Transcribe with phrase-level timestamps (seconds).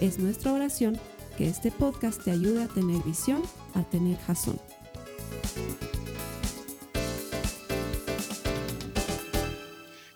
[0.00, 1.00] Es nuestra oración
[1.38, 3.42] que este podcast te ayude a tener visión,
[3.72, 4.60] a tener jazón.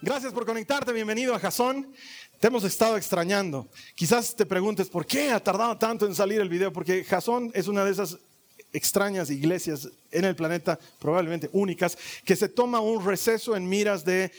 [0.02, 1.90] Gracias por conectarte, bienvenido a Jason.
[2.38, 3.68] Te hemos estado extrañando.
[3.94, 7.66] Quizás te preguntes por qué ha tardado tanto en salir el video, porque Jason es
[7.66, 8.18] una de esas
[8.74, 14.30] extrañas iglesias en el planeta, probablemente únicas, que se toma un receso en miras de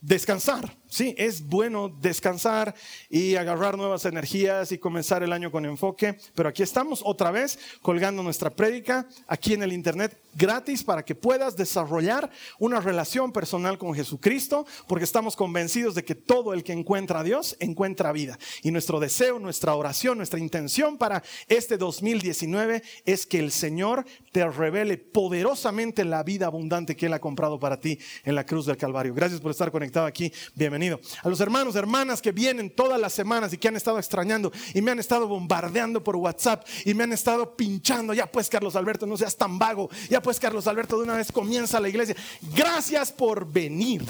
[0.00, 0.76] descansar.
[0.88, 2.74] Sí, es bueno descansar
[3.10, 7.58] y agarrar nuevas energías y comenzar el año con enfoque, pero aquí estamos otra vez
[7.82, 13.78] colgando nuestra prédica aquí en el internet gratis para que puedas desarrollar una relación personal
[13.78, 18.38] con Jesucristo, porque estamos convencidos de que todo el que encuentra a Dios encuentra vida.
[18.62, 24.46] Y nuestro deseo, nuestra oración, nuestra intención para este 2019 es que el Señor te
[24.48, 28.76] revele poderosamente la vida abundante que Él ha comprado para ti en la cruz del
[28.76, 29.14] Calvario.
[29.14, 30.32] Gracias por estar conectado aquí.
[30.54, 31.00] Bienvenido.
[31.22, 34.82] A los hermanos, hermanas que vienen todas las semanas y que han estado extrañando y
[34.82, 38.12] me han estado bombardeando por WhatsApp y me han estado pinchando.
[38.12, 39.88] Ya pues, Carlos Alberto, no seas tan vago.
[40.10, 42.16] Ya pues, Carlos Alberto, de una vez comienza la iglesia.
[42.54, 44.04] Gracias por venir.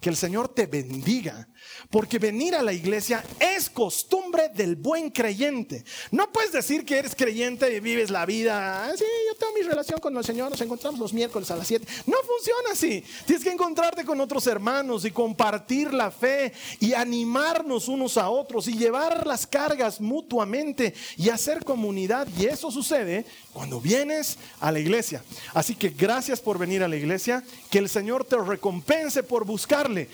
[0.00, 1.48] Que el Señor te bendiga.
[1.90, 5.84] Porque venir a la iglesia es costumbre del buen creyente.
[6.10, 8.84] No puedes decir que eres creyente y vives la vida.
[8.84, 11.66] Ah, sí, yo tengo mi relación con el Señor, nos encontramos los miércoles a las
[11.66, 11.86] 7.
[12.06, 13.04] No funciona así.
[13.26, 18.68] Tienes que encontrarte con otros hermanos y compartir la fe y animarnos unos a otros
[18.68, 22.28] y llevar las cargas mutuamente y hacer comunidad.
[22.38, 25.22] Y eso sucede cuando vienes a la iglesia.
[25.54, 27.42] Así que gracias por venir a la iglesia.
[27.70, 30.08] Que el Señor te recompense por buscarle.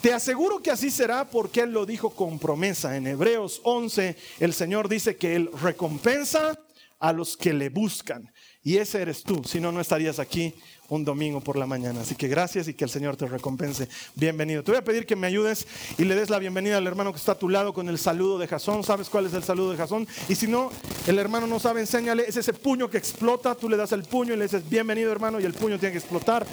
[0.00, 2.96] Te aseguro que así será porque Él lo dijo con promesa.
[2.96, 6.56] En Hebreos 11 el Señor dice que Él recompensa
[7.00, 8.32] a los que le buscan.
[8.62, 10.54] Y ese eres tú, si no, no estarías aquí
[10.88, 12.02] un domingo por la mañana.
[12.02, 13.88] Así que gracias y que el Señor te recompense.
[14.14, 14.62] Bienvenido.
[14.62, 15.66] Te voy a pedir que me ayudes
[15.96, 18.38] y le des la bienvenida al hermano que está a tu lado con el saludo
[18.38, 18.84] de Jasón.
[18.84, 20.06] ¿Sabes cuál es el saludo de Jasón?
[20.28, 20.70] Y si no,
[21.06, 22.24] el hermano no sabe, enséñale.
[22.26, 23.54] Es ese puño que explota.
[23.54, 25.98] Tú le das el puño y le dices, bienvenido hermano, y el puño tiene que
[25.98, 26.46] explotar.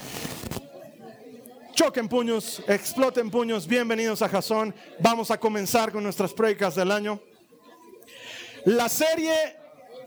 [1.76, 3.68] Choquen puños, exploten puños.
[3.68, 4.74] Bienvenidos a Jasón.
[4.98, 7.22] Vamos a comenzar con nuestras prédicas del año.
[8.64, 9.34] La serie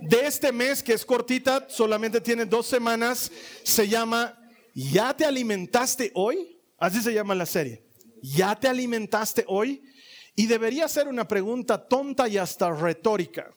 [0.01, 3.31] de este mes, que es cortita, solamente tiene dos semanas,
[3.65, 6.59] se llama ¿Ya te alimentaste hoy?
[6.79, 7.85] Así se llama la serie.
[8.23, 9.83] ¿Ya te alimentaste hoy?
[10.35, 13.53] Y debería ser una pregunta tonta y hasta retórica.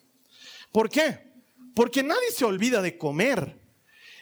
[0.73, 1.31] ¿Por qué?
[1.73, 3.60] Porque nadie se olvida de comer.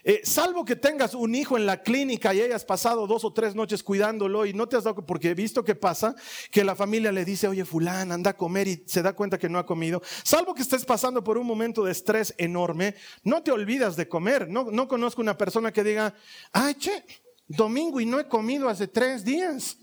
[0.04, 3.56] Eh, salvo que tengas un hijo en la clínica y hayas pasado dos o tres
[3.56, 6.16] noches cuidándolo y no te has dado, porque he visto que pasa,
[6.52, 9.50] que la familia le dice, oye, fulán, anda a comer y se da cuenta que
[9.50, 10.02] no ha comido.
[10.24, 14.50] Salvo que estés pasando por un momento de estrés enorme, no te olvidas de comer.
[14.50, 16.14] No, no conozco una persona que diga,
[16.52, 17.04] ay, che,
[17.48, 19.78] domingo y no he comido hace tres días.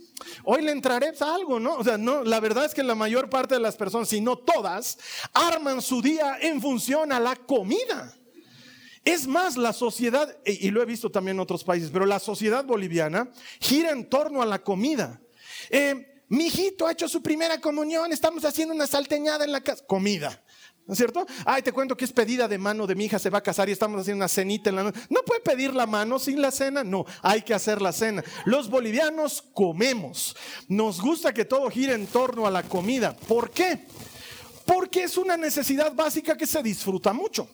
[0.45, 1.75] Hoy le entraré a algo, ¿no?
[1.75, 4.37] O sea, no, la verdad es que la mayor parte de las personas, si no
[4.39, 4.99] todas,
[5.35, 8.15] arman su día en función a la comida.
[9.07, 12.65] Es más, la sociedad, y lo he visto también en otros países, pero la sociedad
[12.65, 13.31] boliviana
[13.61, 15.23] gira en torno a la comida.
[15.71, 19.87] Eh, mi hijito ha hecho su primera comunión, estamos haciendo una salteñada en la casa.
[19.87, 20.43] Comida.
[20.87, 21.25] ¿No es cierto?
[21.45, 23.69] Ay, te cuento que es pedida de mano de mi hija, se va a casar
[23.69, 24.99] y estamos haciendo una cenita en la noche.
[25.09, 26.83] ¿No puede pedir la mano sin la cena?
[26.83, 28.25] No, hay que hacer la cena.
[28.45, 30.35] Los bolivianos comemos.
[30.67, 33.17] Nos gusta que todo gire en torno a la comida.
[33.17, 33.87] ¿Por qué?
[34.65, 37.49] Porque es una necesidad básica que se disfruta mucho.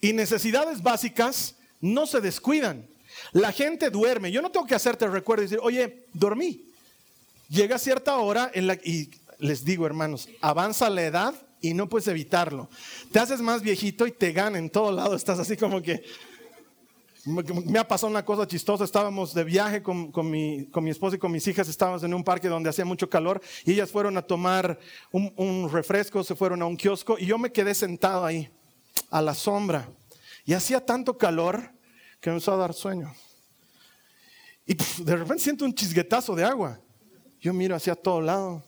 [0.00, 2.86] Y necesidades básicas no se descuidan.
[3.32, 4.30] La gente duerme.
[4.30, 6.64] Yo no tengo que hacerte recuerdo y decir, oye, dormí.
[7.48, 12.08] Llega cierta hora en la, y les digo, hermanos, avanza la edad y no puedes
[12.08, 12.68] evitarlo.
[13.12, 15.14] Te haces más viejito y te gana en todo lado.
[15.14, 16.02] Estás así como que.
[17.64, 18.84] Me ha pasado una cosa chistosa.
[18.84, 21.68] Estábamos de viaje con, mi, con mi esposa y con mis hijas.
[21.68, 24.78] Estábamos en un parque donde hacía mucho calor y ellas fueron a tomar
[25.10, 28.48] un refresco, se fueron a un kiosco y yo me quedé sentado ahí
[29.10, 29.88] a la sombra.
[30.44, 31.72] Y hacía tanto calor
[32.20, 33.14] que me empezó a dar sueño.
[34.66, 36.80] Y de repente siento un chisguetazo de agua.
[37.40, 38.64] Yo miro hacia todo lado.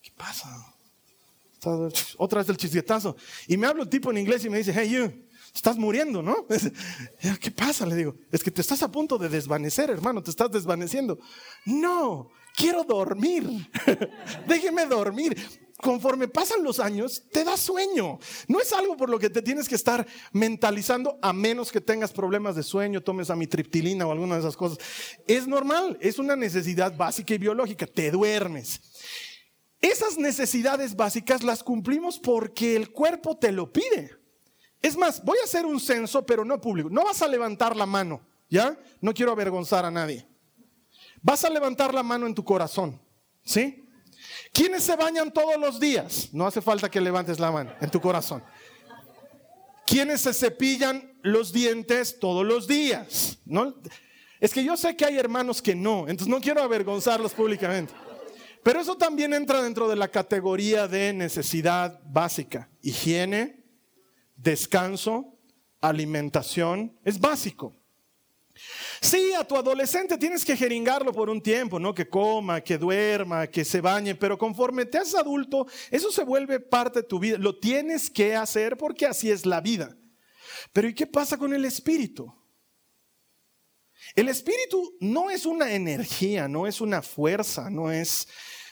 [0.00, 0.48] ¿Qué pasa?
[2.18, 3.16] Otra vez el chisguetazo.
[3.46, 6.46] Y me habla un tipo en inglés y me dice, hey you, estás muriendo, ¿no?
[7.40, 7.86] ¿Qué pasa?
[7.86, 11.20] Le digo, es que te estás a punto de desvanecer, hermano, te estás desvaneciendo.
[11.64, 13.70] No, quiero dormir.
[14.46, 15.36] Déjeme dormir.
[15.82, 18.20] conforme pasan los años, te da sueño.
[18.46, 22.12] No es algo por lo que te tienes que estar mentalizando a menos que tengas
[22.12, 24.78] problemas de sueño, tomes amitriptilina o alguna de esas cosas.
[25.26, 27.86] Es normal, es una necesidad básica y biológica.
[27.86, 28.80] Te duermes.
[29.80, 34.16] Esas necesidades básicas las cumplimos porque el cuerpo te lo pide.
[34.80, 36.88] Es más, voy a hacer un censo, pero no público.
[36.90, 38.78] No vas a levantar la mano, ¿ya?
[39.00, 40.28] No quiero avergonzar a nadie.
[41.22, 43.00] Vas a levantar la mano en tu corazón,
[43.44, 43.88] ¿sí?
[44.52, 46.28] ¿Quiénes se bañan todos los días?
[46.32, 48.42] No hace falta que levantes la mano en tu corazón.
[49.86, 53.38] ¿Quiénes se cepillan los dientes todos los días?
[53.44, 53.74] ¿No?
[54.40, 57.94] Es que yo sé que hay hermanos que no, entonces no quiero avergonzarlos públicamente.
[58.62, 62.68] Pero eso también entra dentro de la categoría de necesidad básica.
[62.80, 63.64] Higiene,
[64.36, 65.38] descanso,
[65.80, 67.76] alimentación, es básico.
[69.02, 71.92] Sí, a tu adolescente tienes que jeringarlo por un tiempo, ¿no?
[71.92, 76.60] Que coma, que duerma, que se bañe, pero conforme te haces adulto, eso se vuelve
[76.60, 77.36] parte de tu vida.
[77.36, 79.98] Lo tienes que hacer porque así es la vida.
[80.72, 82.32] Pero ¿y qué pasa con el espíritu?
[84.14, 88.28] El espíritu no es una energía, no es una fuerza, no es,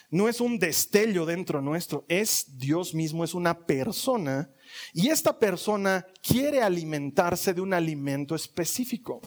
[0.09, 4.49] no es un destello dentro nuestro, es Dios mismo, es una persona
[4.93, 9.21] y esta persona quiere alimentarse de un alimento específico.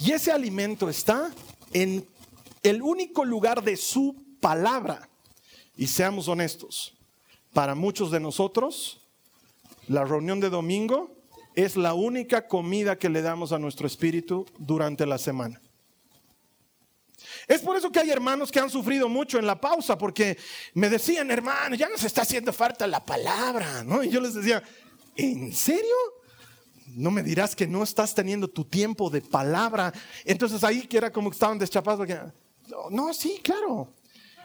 [0.00, 1.30] Y ese alimento está
[1.72, 2.06] en
[2.62, 5.08] el único lugar de su palabra.
[5.76, 6.94] Y seamos honestos,
[7.52, 9.00] para muchos de nosotros,
[9.88, 11.10] la reunión de domingo
[11.54, 15.60] es la única comida que le damos a nuestro espíritu durante la semana.
[17.52, 20.38] Es por eso que hay hermanos que han sufrido mucho en la pausa, porque
[20.72, 24.02] me decían, hermano, ya nos está haciendo falta la palabra, ¿no?
[24.02, 24.62] Y yo les decía,
[25.16, 25.94] ¿en serio?
[26.86, 29.92] No me dirás que no estás teniendo tu tiempo de palabra.
[30.24, 32.08] Entonces ahí que era como que estaban deschapados.
[32.90, 33.92] no, sí, claro.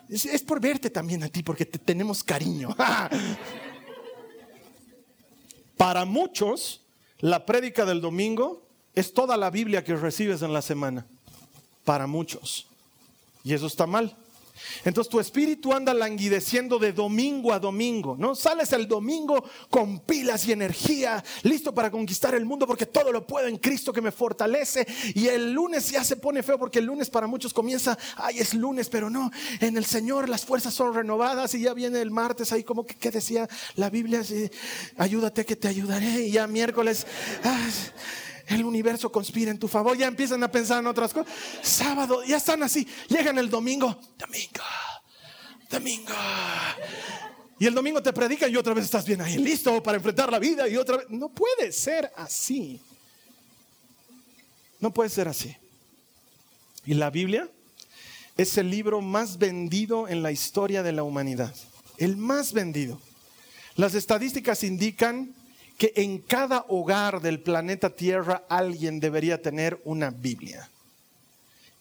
[0.10, 2.76] Es, es, por verte también a ti, porque te tenemos cariño.
[5.78, 6.86] Para muchos,
[7.20, 11.08] la prédica del domingo es toda la Biblia que recibes en la semana.
[11.86, 12.68] Para muchos.
[13.48, 14.14] Y eso está mal.
[14.84, 18.36] Entonces tu espíritu anda languideciendo de domingo a domingo, ¿no?
[18.36, 23.26] Sales el domingo con pilas y energía, listo para conquistar el mundo porque todo lo
[23.26, 24.86] puedo en Cristo que me fortalece.
[25.16, 28.54] Y el lunes ya se pone feo porque el lunes para muchos comienza, ay, es
[28.54, 32.52] lunes, pero no, en el Señor las fuerzas son renovadas y ya viene el martes
[32.52, 34.24] ahí como que, ¿qué decía la Biblia?
[34.98, 36.26] ayúdate que te ayudaré.
[36.26, 37.08] Y ya miércoles...
[37.46, 37.70] Ah,
[38.48, 41.34] el universo conspira en tu favor, ya empiezan a pensar en otras cosas.
[41.62, 44.64] Sábado, ya están así, llegan el domingo, domingo,
[45.70, 46.14] domingo.
[47.60, 50.40] Y el domingo te predican y otra vez estás bien ahí, listo para enfrentar la
[50.40, 51.08] vida y otra vez.
[51.10, 52.80] No puede ser así.
[54.80, 55.56] No puede ser así.
[56.86, 57.50] Y la Biblia
[58.38, 61.54] es el libro más vendido en la historia de la humanidad.
[61.98, 63.02] El más vendido.
[63.76, 65.34] Las estadísticas indican
[65.78, 70.70] que en cada hogar del planeta Tierra alguien debería tener una Biblia.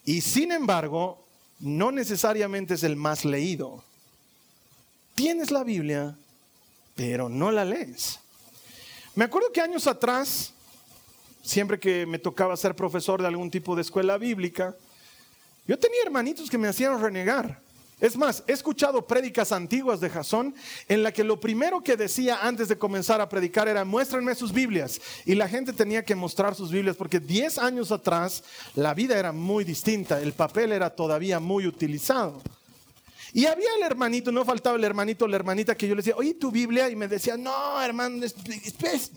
[0.05, 1.25] Y sin embargo,
[1.61, 3.83] no necesariamente es el más leído.
[5.15, 6.15] Tienes la Biblia,
[6.95, 8.21] pero no la lees.
[9.15, 10.53] Me acuerdo que años atrás,
[11.43, 14.77] siempre que me tocaba ser profesor de algún tipo de escuela bíblica,
[15.67, 17.65] yo tenía hermanitos que me hacían renegar.
[17.99, 20.55] Es más, he escuchado prédicas antiguas de Jasón
[20.87, 24.53] en la que lo primero que decía antes de comenzar a predicar era muéstrenme sus
[24.53, 25.00] Biblias.
[25.25, 29.33] Y la gente tenía que mostrar sus Biblias porque 10 años atrás la vida era
[29.33, 32.43] muy distinta, el papel era todavía muy utilizado.
[33.33, 36.35] Y había el hermanito, no faltaba el hermanito la hermanita que yo le decía, oye,
[36.35, 38.35] tu Biblia, y me decía, no, hermano, es,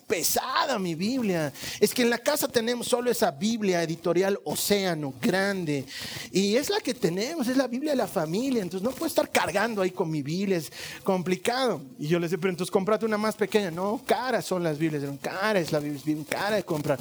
[0.08, 1.54] pesada mi Biblia.
[1.80, 5.86] Es que en la casa tenemos solo esa Biblia editorial Océano, grande.
[6.32, 8.62] Y es la que tenemos, es la Biblia de la familia.
[8.62, 10.72] Entonces no puedo estar cargando ahí con mi Biblia, es
[11.04, 11.82] complicado.
[11.98, 13.72] Y yo le decía, pero entonces comprate una más pequeña.
[13.72, 17.00] No, caras son las Biblias, caras es la Biblia, es cara de comprar.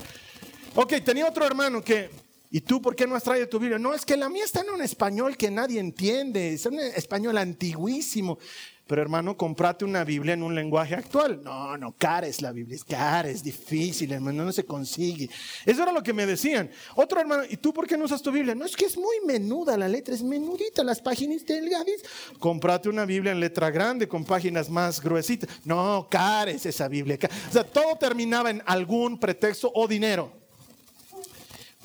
[0.75, 3.79] Ok, tenía otro hermano que ¿Y tú por qué no has traído tu Biblia?
[3.79, 7.37] No, es que la mía está en un español que nadie entiende, es un español
[7.37, 8.39] antiguísimo.
[8.87, 11.43] Pero hermano, comprate una Biblia en un lenguaje actual.
[11.45, 15.29] No, no, cara es la Biblia, es cara, es difícil, hermano, no se consigue.
[15.67, 16.71] Eso era lo que me decían.
[16.95, 18.55] Otro hermano, ¿y tú por qué no usas tu Biblia?
[18.55, 22.01] No, es que es muy menuda la letra, es menudita, las páginas delgadas.
[22.39, 25.51] Comprate una Biblia en letra grande con páginas más gruesitas.
[25.67, 27.19] No, cara es esa Biblia.
[27.51, 30.38] O sea, todo terminaba en algún pretexto o dinero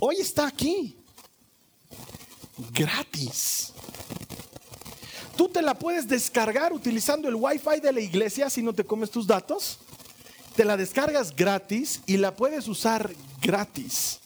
[0.06, 0.98] hoy está aquí.
[2.74, 3.72] Gratis.
[5.38, 9.10] Tú te la puedes descargar utilizando el wifi de la iglesia si no te comes
[9.10, 9.80] tus datos.
[10.58, 14.20] Te la descargas gratis y la puedes usar gratis.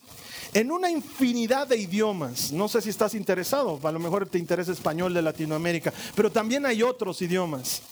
[0.54, 2.52] En una infinidad de idiomas.
[2.52, 6.66] No sé si estás interesado, a lo mejor te interesa español de Latinoamérica, pero también
[6.66, 7.84] hay otros idiomas.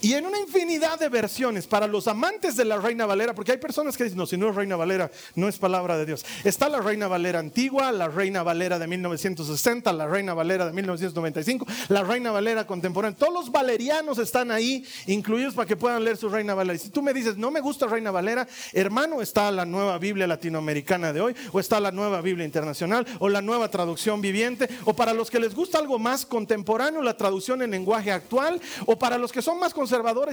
[0.00, 3.58] Y en una infinidad de versiones para los amantes de la Reina Valera, porque hay
[3.58, 6.24] personas que dicen, no, si no es Reina Valera, no es palabra de Dios.
[6.44, 11.66] Está la Reina Valera antigua, la Reina Valera de 1960, la Reina Valera de 1995,
[11.88, 13.18] la Reina Valera contemporánea.
[13.18, 16.76] Todos los valerianos están ahí incluidos para que puedan leer su Reina Valera.
[16.76, 20.28] Y si tú me dices, no me gusta Reina Valera, hermano, está la nueva Biblia
[20.28, 24.94] latinoamericana de hoy, o está la nueva Biblia internacional, o la nueva traducción viviente, o
[24.94, 29.18] para los que les gusta algo más contemporáneo, la traducción en lenguaje actual, o para
[29.18, 29.87] los que son más conservadores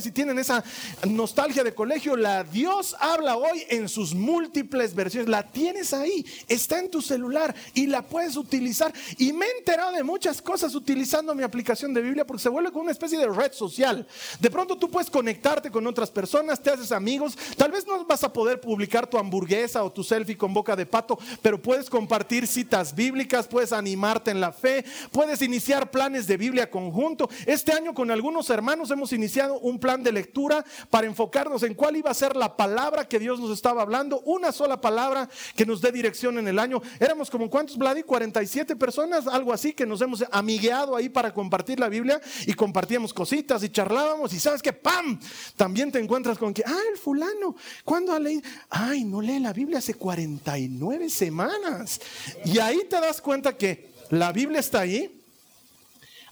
[0.05, 0.63] y tienen esa
[1.07, 5.29] nostalgia de colegio, la Dios habla hoy en sus múltiples versiones.
[5.29, 8.93] La tienes ahí, está en tu celular y la puedes utilizar.
[9.17, 12.71] Y me he enterado de muchas cosas utilizando mi aplicación de Biblia porque se vuelve
[12.71, 14.05] como una especie de red social.
[14.39, 17.38] De pronto tú puedes conectarte con otras personas, te haces amigos.
[17.55, 20.85] Tal vez no vas a poder publicar tu hamburguesa o tu selfie con boca de
[20.85, 26.38] pato, pero puedes compartir citas bíblicas, puedes animarte en la fe, puedes iniciar planes de
[26.38, 27.29] Biblia conjunto.
[27.45, 31.96] Este año con algunos hermanos hemos iniciado un plan de lectura para enfocarnos en cuál
[31.98, 35.82] iba a ser la palabra que Dios nos estaba hablando, una sola palabra que nos
[35.82, 36.82] dé dirección en el año.
[37.00, 41.80] Éramos como cuántos, Vladi, 47 personas, algo así, que nos hemos amigueado ahí para compartir
[41.80, 45.20] la Biblia y compartíamos cositas y charlábamos y sabes que, ¡pam!
[45.56, 48.42] También te encuentras con que, ah, el fulano, ¿cuándo ha leído?
[48.70, 52.00] Ay, no lee la Biblia hace 49 semanas.
[52.46, 55.22] Y ahí te das cuenta que la Biblia está ahí.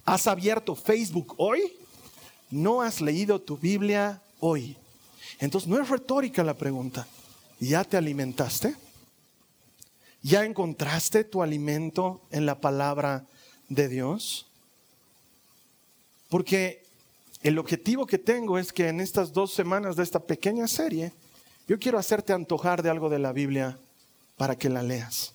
[0.05, 1.82] ¿Has abierto Facebook hoy?
[2.53, 4.77] No has leído tu Biblia hoy.
[5.39, 7.07] Entonces no es retórica la pregunta.
[7.60, 8.75] ¿Ya te alimentaste?
[10.22, 13.25] ¿Ya encontraste tu alimento en la palabra
[13.69, 14.45] de Dios?
[16.29, 16.83] Porque
[17.41, 21.12] el objetivo que tengo es que en estas dos semanas de esta pequeña serie,
[21.67, 23.79] yo quiero hacerte antojar de algo de la Biblia
[24.38, 25.33] para que la leas.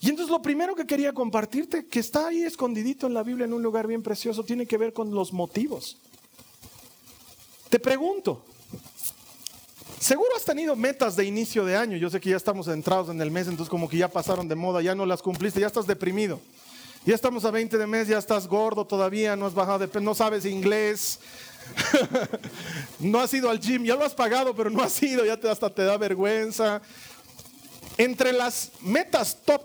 [0.00, 3.52] Y entonces lo primero que quería compartirte, que está ahí escondidito en la Biblia en
[3.52, 5.98] un lugar bien precioso, tiene que ver con los motivos.
[7.70, 8.44] Te pregunto,
[9.98, 13.20] seguro has tenido metas de inicio de año, yo sé que ya estamos entrados en
[13.20, 15.86] el mes, entonces como que ya pasaron de moda, ya no las cumpliste, ya estás
[15.86, 16.40] deprimido.
[17.06, 20.00] Ya estamos a 20 de mes, ya estás gordo todavía, no has bajado de peso,
[20.00, 21.20] no sabes inglés,
[22.98, 25.48] no has ido al gym, ya lo has pagado, pero no has ido, ya te,
[25.48, 26.82] hasta te da vergüenza.
[27.98, 29.62] Entre las metas top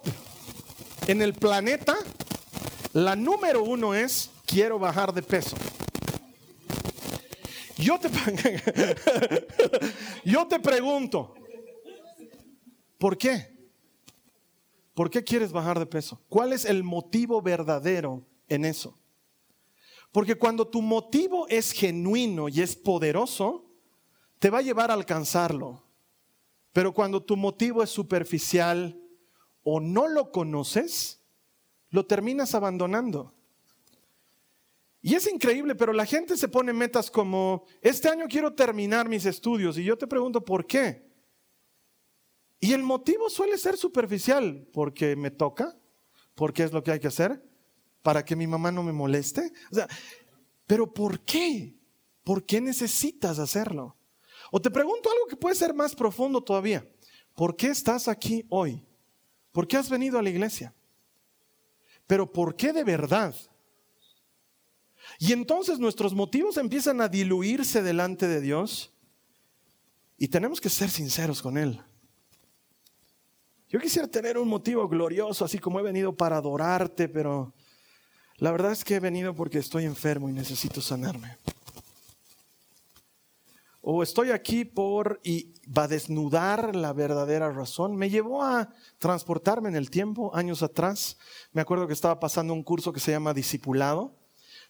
[1.07, 1.97] en el planeta,
[2.93, 5.57] la número uno es quiero bajar de peso.
[7.77, 8.09] Yo te,
[10.23, 11.33] yo te pregunto,
[12.97, 13.51] ¿por qué?
[14.93, 16.21] ¿Por qué quieres bajar de peso?
[16.29, 18.97] ¿Cuál es el motivo verdadero en eso?
[20.11, 23.65] Porque cuando tu motivo es genuino y es poderoso,
[24.39, 25.83] te va a llevar a alcanzarlo.
[26.73, 28.99] Pero cuando tu motivo es superficial
[29.63, 31.21] o no lo conoces,
[31.89, 33.33] lo terminas abandonando.
[35.01, 39.25] Y es increíble, pero la gente se pone metas como, este año quiero terminar mis
[39.25, 41.09] estudios y yo te pregunto, ¿por qué?
[42.59, 45.75] Y el motivo suele ser superficial, porque me toca,
[46.35, 47.43] porque es lo que hay que hacer,
[48.03, 49.51] para que mi mamá no me moleste.
[50.67, 51.75] Pero ¿por qué?
[52.23, 53.97] ¿Por qué necesitas hacerlo?
[54.51, 56.86] O te pregunto algo que puede ser más profundo todavía.
[57.36, 58.86] ¿Por qué estás aquí hoy?
[59.53, 60.74] ¿Por qué has venido a la iglesia?
[62.05, 63.34] Pero ¿por qué de verdad?
[65.20, 68.91] Y entonces nuestros motivos empiezan a diluirse delante de Dios
[70.17, 71.81] y tenemos que ser sinceros con Él.
[73.70, 77.53] Yo quisiera tener un motivo glorioso, así como he venido para adorarte, pero
[78.36, 81.38] la verdad es que he venido porque estoy enfermo y necesito sanarme
[83.81, 87.95] o estoy aquí por y va a desnudar la verdadera razón.
[87.95, 88.69] Me llevó a
[89.00, 91.17] transportarme en el tiempo, años atrás.
[91.51, 94.15] Me acuerdo que estaba pasando un curso que se llama Discipulado.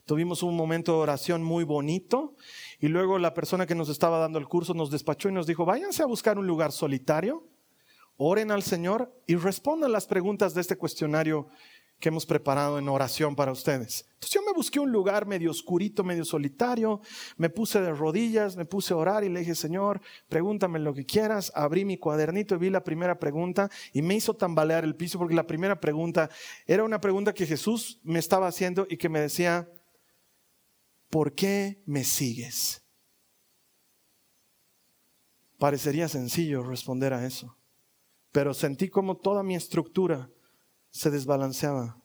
[0.06, 2.36] Tuvimos un momento de oración muy bonito
[2.80, 5.66] y luego la persona que nos estaba dando el curso nos despachó y nos dijo,
[5.66, 7.48] váyanse a buscar un lugar solitario,
[8.18, 11.50] oren al Señor y respondan las preguntas de este cuestionario
[12.02, 14.06] que hemos preparado en oración para ustedes.
[14.16, 17.00] Entonces yo me busqué un lugar medio oscurito, medio solitario,
[17.38, 21.06] me puse de rodillas, me puse a orar y le dije, Señor, pregúntame lo que
[21.06, 21.52] quieras.
[21.56, 25.36] Abrí mi cuadernito y vi la primera pregunta y me hizo tambalear el piso porque
[25.36, 26.30] la primera pregunta
[26.66, 29.70] era una pregunta que Jesús me estaba haciendo y que me decía,
[31.10, 32.84] ¿por qué me sigues?
[35.60, 37.56] Parecería sencillo responder a eso,
[38.32, 40.32] pero sentí como toda mi estructura
[40.92, 42.02] se desbalanceaba.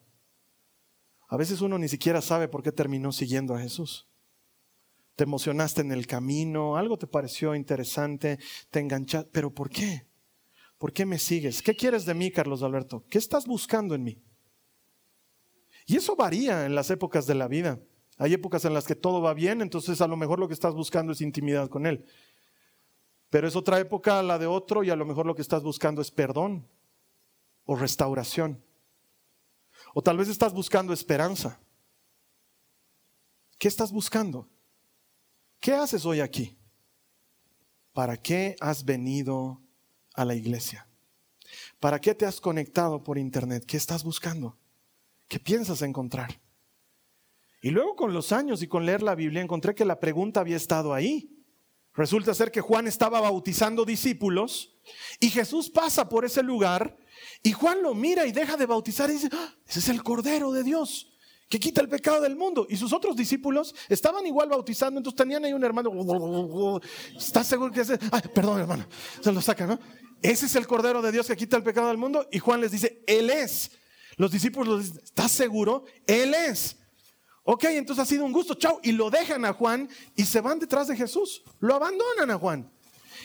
[1.29, 4.07] A veces uno ni siquiera sabe por qué terminó siguiendo a Jesús.
[5.15, 8.39] Te emocionaste en el camino, algo te pareció interesante,
[8.69, 10.07] te enganchaste, pero ¿por qué?
[10.77, 11.61] ¿Por qué me sigues?
[11.61, 13.03] ¿Qué quieres de mí, Carlos Alberto?
[13.09, 14.23] ¿Qué estás buscando en mí?
[15.87, 17.79] Y eso varía en las épocas de la vida.
[18.17, 20.73] Hay épocas en las que todo va bien, entonces a lo mejor lo que estás
[20.73, 22.05] buscando es intimidad con Él.
[23.29, 26.01] Pero es otra época la de otro y a lo mejor lo que estás buscando
[26.01, 26.67] es perdón
[27.65, 28.63] o restauración.
[29.99, 31.59] O tal vez estás buscando esperanza.
[33.57, 34.47] ¿Qué estás buscando?
[35.59, 36.55] ¿Qué haces hoy aquí?
[37.93, 39.59] ¿Para qué has venido
[40.13, 40.87] a la iglesia?
[41.79, 43.65] ¿Para qué te has conectado por internet?
[43.65, 44.55] ¿Qué estás buscando?
[45.27, 46.41] ¿Qué piensas encontrar?
[47.63, 50.57] Y luego con los años y con leer la Biblia encontré que la pregunta había
[50.57, 51.43] estado ahí.
[51.95, 54.77] Resulta ser que Juan estaba bautizando discípulos
[55.19, 56.95] y Jesús pasa por ese lugar
[57.47, 60.51] y Juan lo mira y deja de bautizar y dice, ah, ese es el Cordero
[60.51, 61.07] de Dios
[61.47, 62.67] que quita el pecado del mundo.
[62.69, 65.89] Y sus otros discípulos estaban igual bautizando, entonces tenían ahí un hermano,
[67.17, 67.97] ¿estás seguro que ese?
[68.11, 68.85] Ay, perdón hermano,
[69.21, 69.79] se lo saca, ¿no?
[70.21, 72.71] Ese es el Cordero de Dios que quita el pecado del mundo y Juan les
[72.71, 73.71] dice, Él es.
[74.17, 75.85] Los discípulos dicen, ¿estás seguro?
[76.05, 76.75] Él es.
[77.45, 78.81] Ok, entonces ha sido un gusto, chao.
[78.83, 79.87] Y lo dejan a Juan
[80.17, 81.43] y se van detrás de Jesús.
[81.61, 82.69] Lo abandonan a Juan.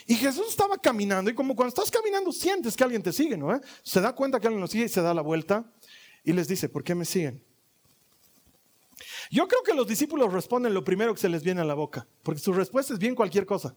[0.06, 3.60] Y Jesús estaba caminando y como cuando estás caminando sientes que alguien te sigue, ¿no?
[3.82, 5.70] Se da cuenta que alguien lo sigue y se da la vuelta
[6.24, 7.44] y les dice, ¿por qué me siguen?
[9.30, 12.06] Yo creo que los discípulos responden lo primero que se les viene a la boca,
[12.22, 13.74] porque su respuesta es bien cualquier cosa.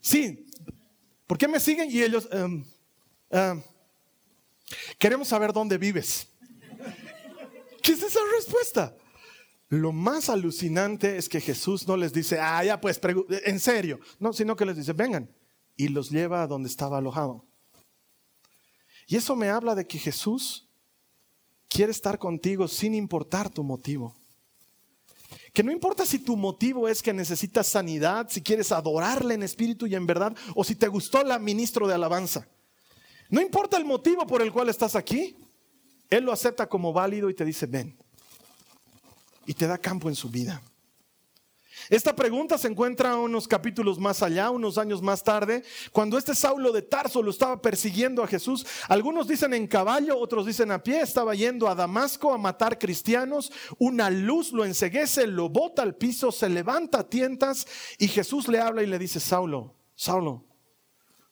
[0.00, 0.46] Sí,
[1.26, 1.90] ¿por qué me siguen?
[1.90, 2.64] Y ellos, em,
[3.30, 3.62] em,
[4.98, 6.28] queremos saber dónde vives.
[7.82, 8.96] ¿Qué es esa respuesta?
[9.68, 13.00] Lo más alucinante es que Jesús no les dice, ah, ya pues,
[13.44, 15.28] en serio, no, sino que les dice, vengan,
[15.76, 17.44] y los lleva a donde estaba alojado.
[19.08, 20.68] Y eso me habla de que Jesús
[21.68, 24.14] quiere estar contigo sin importar tu motivo.
[25.52, 29.86] Que no importa si tu motivo es que necesitas sanidad, si quieres adorarle en espíritu
[29.86, 32.46] y en verdad, o si te gustó la ministro de alabanza.
[33.30, 35.36] No importa el motivo por el cual estás aquí,
[36.08, 37.98] Él lo acepta como válido y te dice, ven
[39.46, 40.62] y te da campo en su vida.
[41.88, 46.72] Esta pregunta se encuentra unos capítulos más allá, unos años más tarde, cuando este Saulo
[46.72, 48.66] de Tarso lo estaba persiguiendo a Jesús.
[48.88, 53.52] Algunos dicen en caballo, otros dicen a pie, estaba yendo a Damasco a matar cristianos.
[53.78, 57.66] Una luz lo enseguece, lo bota al piso, se levanta a tientas
[57.98, 60.44] y Jesús le habla y le dice, Saulo, Saulo,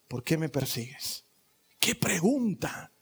[0.06, 1.24] ¿por qué me persigues?
[1.80, 2.92] ¿Qué pregunta?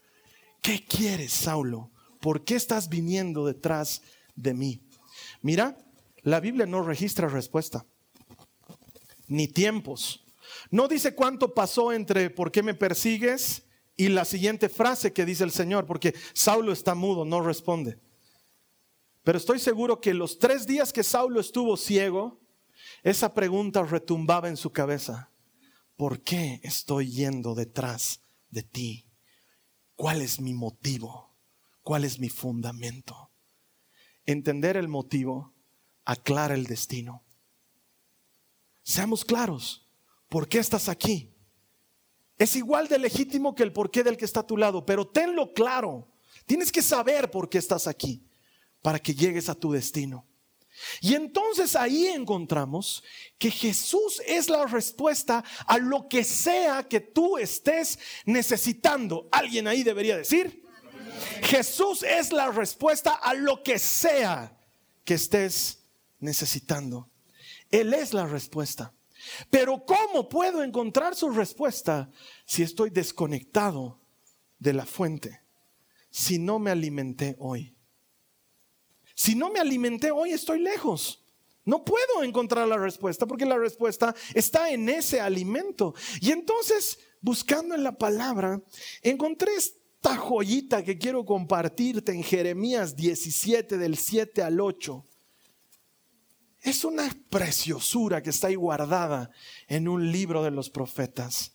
[0.63, 1.91] ¿Qué quieres, Saulo?
[2.21, 4.03] ¿Por qué estás viniendo detrás
[4.37, 4.81] de mí?
[5.43, 5.77] Mira,
[6.23, 7.85] la Biblia no registra respuesta,
[9.27, 10.25] ni tiempos.
[10.71, 13.65] No dice cuánto pasó entre por qué me persigues
[13.97, 17.99] y la siguiente frase que dice el Señor, porque Saulo está mudo, no responde.
[19.25, 22.41] Pero estoy seguro que los tres días que Saulo estuvo ciego,
[23.03, 25.31] esa pregunta retumbaba en su cabeza.
[25.97, 29.07] ¿Por qué estoy yendo detrás de ti?
[29.95, 31.35] ¿Cuál es mi motivo?
[31.83, 33.32] ¿Cuál es mi fundamento?
[34.27, 35.53] Entender el motivo
[36.05, 37.23] aclara el destino.
[38.83, 39.89] Seamos claros,
[40.29, 41.33] ¿por qué estás aquí?
[42.39, 45.53] Es igual de legítimo que el porqué del que está a tu lado, pero tenlo
[45.53, 46.09] claro.
[46.47, 48.27] Tienes que saber por qué estás aquí
[48.81, 50.27] para que llegues a tu destino.
[51.01, 53.05] Y entonces ahí encontramos
[53.39, 59.29] que Jesús es la respuesta a lo que sea que tú estés necesitando.
[59.31, 60.65] Alguien ahí debería decir,
[61.43, 64.57] Jesús es la respuesta a lo que sea
[65.05, 65.81] que estés
[66.21, 67.11] necesitando.
[67.71, 68.93] Él es la respuesta.
[69.51, 72.11] Pero ¿cómo puedo encontrar su respuesta
[72.45, 74.01] si estoy desconectado
[74.59, 75.41] de la fuente?
[76.11, 77.75] Si no me alimenté hoy.
[79.15, 81.23] Si no me alimenté hoy, estoy lejos.
[81.65, 85.95] No puedo encontrar la respuesta porque la respuesta está en ese alimento.
[86.21, 88.61] Y entonces, buscando en la palabra,
[89.01, 89.53] encontré
[90.05, 95.07] esta joyita que quiero compartirte en Jeremías 17 del 7 al 8.
[96.61, 99.31] Es una preciosura que está ahí guardada
[99.69, 101.53] en un libro de los profetas.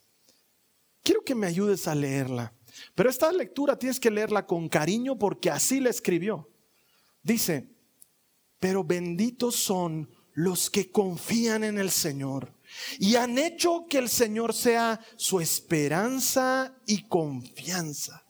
[1.02, 2.54] Quiero que me ayudes a leerla.
[2.94, 6.48] Pero esta lectura tienes que leerla con cariño porque así la escribió.
[7.22, 7.68] Dice,
[8.58, 12.54] pero benditos son los que confían en el Señor
[12.98, 18.24] y han hecho que el Señor sea su esperanza y confianza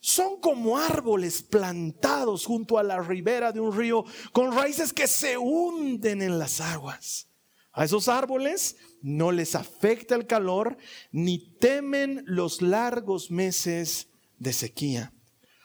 [0.00, 5.36] son como árboles plantados junto a la ribera de un río con raíces que se
[5.36, 7.28] hunden en las aguas.
[7.72, 10.76] A esos árboles no les afecta el calor
[11.12, 14.08] ni temen los largos meses
[14.38, 15.12] de sequía.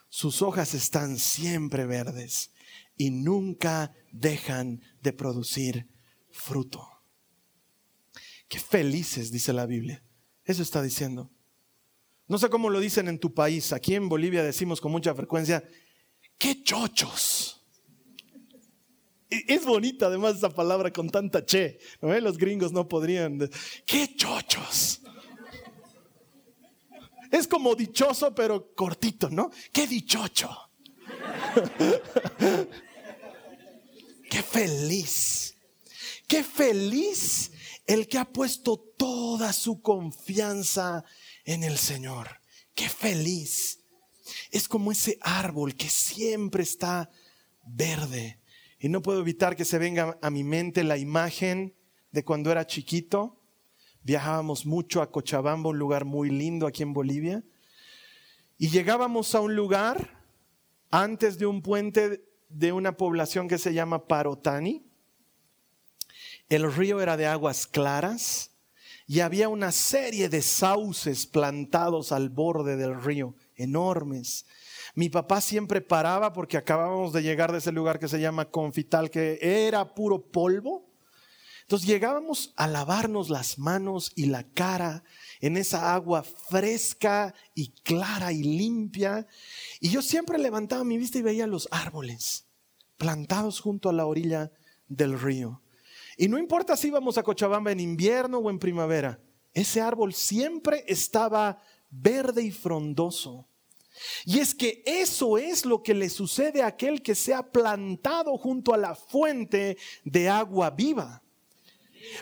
[0.09, 2.51] Sus hojas están siempre verdes
[2.95, 5.89] y nunca dejan de producir
[6.29, 6.87] fruto.
[8.47, 10.03] Qué felices, dice la Biblia.
[10.43, 11.32] Eso está diciendo.
[12.27, 13.73] No sé cómo lo dicen en tu país.
[13.73, 15.63] Aquí en Bolivia decimos con mucha frecuencia,
[16.37, 17.61] qué chochos.
[19.29, 21.79] Es bonita además esa palabra con tanta che.
[22.01, 22.17] ¿no?
[22.19, 23.49] Los gringos no podrían.
[23.85, 25.01] ¡Qué chochos!
[27.31, 29.49] Es como dichoso, pero cortito, ¿no?
[29.71, 30.55] ¡Qué dichocho!
[34.29, 35.55] ¡Qué feliz!
[36.27, 37.51] ¡Qué feliz
[37.87, 41.03] el que ha puesto toda su confianza
[41.45, 42.41] en el Señor!
[42.75, 43.79] ¡Qué feliz!
[44.51, 47.09] Es como ese árbol que siempre está
[47.65, 48.39] verde.
[48.79, 51.75] Y no puedo evitar que se venga a mi mente la imagen
[52.11, 53.41] de cuando era chiquito.
[54.01, 57.43] Viajábamos mucho a Cochabamba, un lugar muy lindo aquí en Bolivia.
[58.57, 60.23] Y llegábamos a un lugar
[60.91, 64.85] antes de un puente de una población que se llama Parotani.
[66.49, 68.52] El río era de aguas claras
[69.07, 74.45] y había una serie de sauces plantados al borde del río enormes.
[74.95, 79.09] Mi papá siempre paraba porque acabábamos de llegar de ese lugar que se llama Confital,
[79.09, 80.93] que era puro polvo.
[81.63, 85.03] Entonces llegábamos a lavarnos las manos y la cara
[85.39, 89.25] en esa agua fresca y clara y limpia.
[89.79, 92.45] Y yo siempre levantaba mi vista y veía los árboles
[92.97, 94.51] plantados junto a la orilla
[94.87, 95.62] del río.
[96.17, 99.19] Y no importa si íbamos a Cochabamba en invierno o en primavera,
[99.53, 103.47] ese árbol siempre estaba verde y frondoso.
[104.25, 108.37] Y es que eso es lo que le sucede a aquel que se ha plantado
[108.37, 111.21] junto a la fuente de agua viva.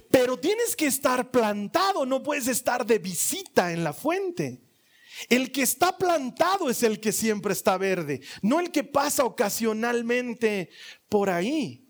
[0.09, 4.61] Pero tienes que estar plantado, no puedes estar de visita en la fuente.
[5.29, 10.69] El que está plantado es el que siempre está verde, no el que pasa ocasionalmente
[11.09, 11.80] por ahí.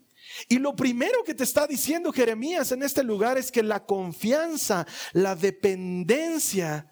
[0.48, 4.86] Y lo primero que te está diciendo Jeremías en este lugar es que la confianza,
[5.12, 6.90] la dependencia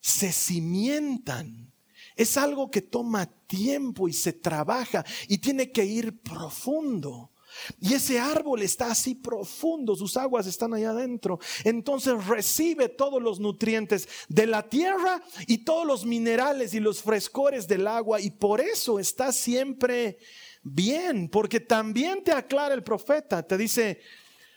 [0.00, 1.72] se cimientan
[2.16, 7.30] es algo que toma tiempo y se trabaja y tiene que ir profundo.
[7.78, 11.38] Y ese árbol está así profundo, sus aguas están allá adentro.
[11.64, 17.68] Entonces recibe todos los nutrientes de la tierra y todos los minerales y los frescores
[17.68, 18.20] del agua.
[18.20, 20.18] Y por eso está siempre
[20.62, 24.00] bien, porque también te aclara el profeta, te dice,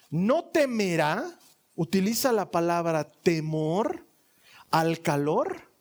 [0.10, 1.40] no temerá,
[1.76, 4.06] utiliza la palabra temor
[4.72, 5.72] al calor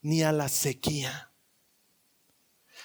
[0.00, 1.30] ni a la sequía.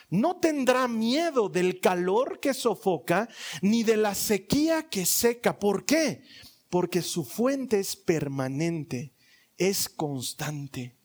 [0.09, 3.27] No tendrá miedo del calor que sofoca,
[3.61, 5.59] ni de la sequía que seca.
[5.59, 6.23] ¿Por qué?
[6.69, 9.11] Porque su fuente es permanente,
[9.57, 10.95] es constante.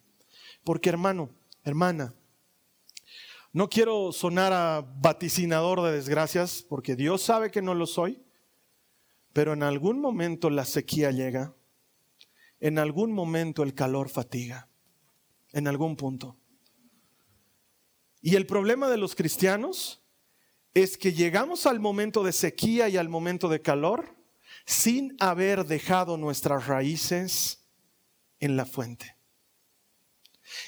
[0.62, 1.31] Porque hermano,
[1.64, 2.14] hermana,
[3.52, 8.22] no quiero sonar a vaticinador de desgracias, porque Dios sabe que no lo soy,
[9.32, 11.54] pero en algún momento la sequía llega,
[12.60, 14.68] en algún momento el calor fatiga
[15.52, 16.36] en algún punto.
[18.20, 20.02] Y el problema de los cristianos
[20.74, 24.16] es que llegamos al momento de sequía y al momento de calor
[24.64, 27.68] sin haber dejado nuestras raíces
[28.40, 29.16] en la fuente.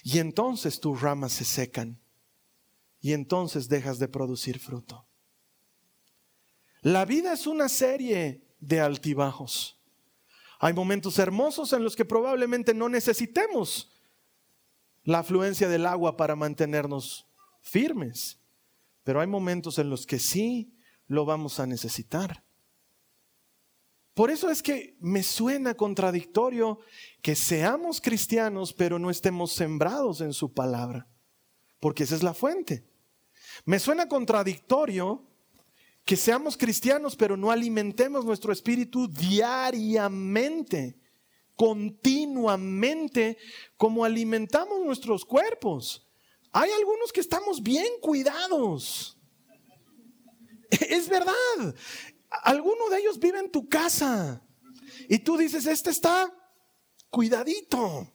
[0.03, 2.01] Y entonces tus ramas se secan
[3.05, 5.07] y entonces dejas de producir fruto.
[6.81, 9.79] La vida es una serie de altibajos.
[10.59, 13.93] Hay momentos hermosos en los que probablemente no necesitemos
[15.03, 17.29] la afluencia del agua para mantenernos
[17.61, 18.41] firmes.
[19.03, 20.75] Pero hay momentos en los que sí
[21.07, 22.43] lo vamos a necesitar.
[24.15, 26.79] Por eso es que me suena contradictorio
[27.21, 31.07] que seamos cristianos pero no estemos sembrados en su palabra,
[31.81, 32.94] porque esa es la fuente.
[33.65, 35.23] Me suena contradictorio
[36.05, 40.99] que seamos cristianos pero no alimentemos nuestro espíritu diariamente
[41.57, 43.39] continuamente
[43.77, 46.07] como alimentamos nuestros cuerpos.
[46.53, 49.19] Hay algunos que estamos bien cuidados.
[50.71, 51.75] Es verdad.
[52.43, 54.43] Alguno de ellos vive en tu casa
[55.09, 56.33] y tú dices, este está
[57.11, 58.11] cuidadito.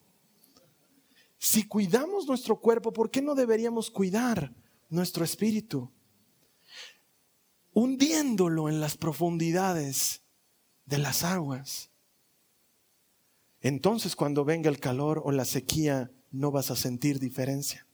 [1.38, 4.54] Si cuidamos nuestro cuerpo, ¿por qué no deberíamos cuidar
[4.89, 5.91] nuestro espíritu?
[7.73, 10.21] Hundiéndolo en las profundidades
[10.86, 11.91] de las aguas.
[13.62, 17.86] Entonces cuando venga el calor o la sequía no vas a sentir diferencia.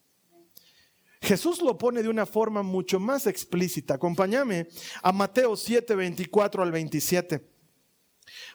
[1.21, 3.95] Jesús lo pone de una forma mucho más explícita.
[3.95, 4.67] Acompáñame
[5.01, 7.55] a Mateo 7, 24 al 27.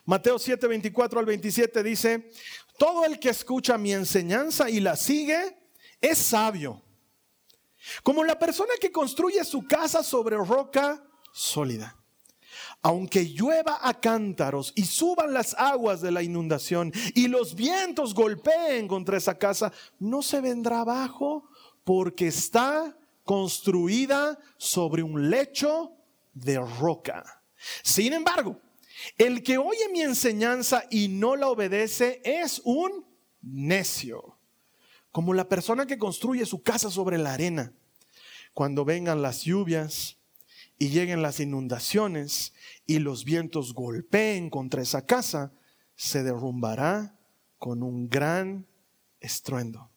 [0.05, 2.31] Mateo 7, 24 al 27 dice,
[2.77, 5.57] todo el que escucha mi enseñanza y la sigue
[5.99, 6.81] es sabio,
[8.03, 11.97] como la persona que construye su casa sobre roca sólida
[12.81, 18.87] aunque llueva a cántaros y suban las aguas de la inundación y los vientos golpeen
[18.87, 21.49] contra esa casa, no se vendrá abajo
[21.83, 25.91] porque está construida sobre un lecho
[26.33, 27.43] de roca.
[27.83, 28.59] Sin embargo,
[29.17, 33.05] el que oye mi enseñanza y no la obedece es un
[33.41, 34.37] necio,
[35.11, 37.73] como la persona que construye su casa sobre la arena.
[38.53, 40.17] Cuando vengan las lluvias
[40.77, 42.53] y lleguen las inundaciones
[42.85, 45.53] y los vientos golpeen contra esa casa,
[45.95, 47.17] se derrumbará
[47.57, 48.65] con un gran
[49.19, 49.91] estruendo.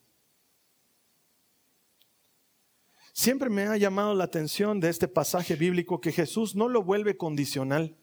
[3.13, 7.17] Siempre me ha llamado la atención de este pasaje bíblico que Jesús no lo vuelve
[7.17, 7.97] condicional.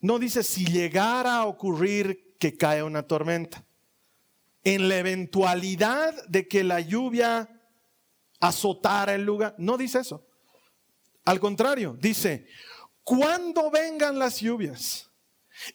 [0.00, 3.64] No dice si llegara a ocurrir que cae una tormenta.
[4.64, 7.48] En la eventualidad de que la lluvia
[8.40, 10.26] azotara el lugar, no dice eso.
[11.24, 12.46] Al contrario, dice,
[13.04, 15.10] cuando vengan las lluvias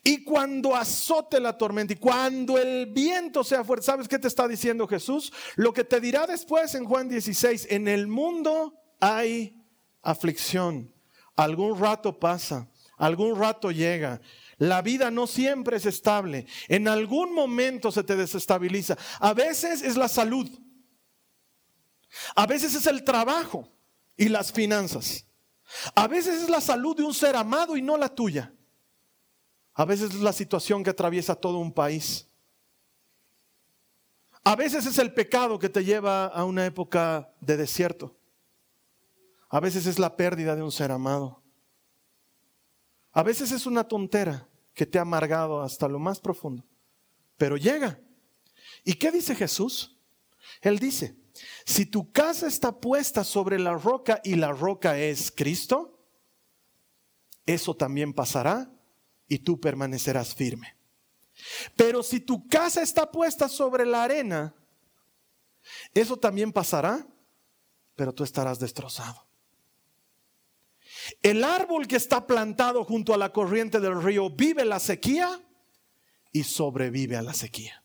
[0.03, 4.47] y cuando azote la tormenta y cuando el viento sea fuerte, ¿sabes qué te está
[4.47, 5.31] diciendo Jesús?
[5.55, 9.63] Lo que te dirá después en Juan 16, en el mundo hay
[10.01, 10.93] aflicción.
[11.35, 14.19] Algún rato pasa, algún rato llega.
[14.57, 16.47] La vida no siempre es estable.
[16.67, 18.97] En algún momento se te desestabiliza.
[19.19, 20.49] A veces es la salud.
[22.35, 23.69] A veces es el trabajo
[24.15, 25.25] y las finanzas.
[25.93, 28.53] A veces es la salud de un ser amado y no la tuya.
[29.73, 32.27] A veces es la situación que atraviesa todo un país.
[34.43, 38.17] A veces es el pecado que te lleva a una época de desierto.
[39.49, 41.43] A veces es la pérdida de un ser amado.
[43.17, 46.63] A veces es una tontera que te ha amargado hasta lo más profundo.
[47.35, 47.99] Pero llega.
[48.83, 49.97] ¿Y qué dice Jesús?
[50.61, 51.17] Él dice,
[51.65, 55.99] si tu casa está puesta sobre la roca y la roca es Cristo,
[57.47, 58.71] eso también pasará
[59.27, 60.77] y tú permanecerás firme.
[61.75, 64.53] Pero si tu casa está puesta sobre la arena,
[65.91, 67.07] eso también pasará,
[67.95, 69.26] pero tú estarás destrozado.
[71.21, 75.41] El árbol que está plantado junto a la corriente del río vive la sequía
[76.31, 77.83] y sobrevive a la sequía.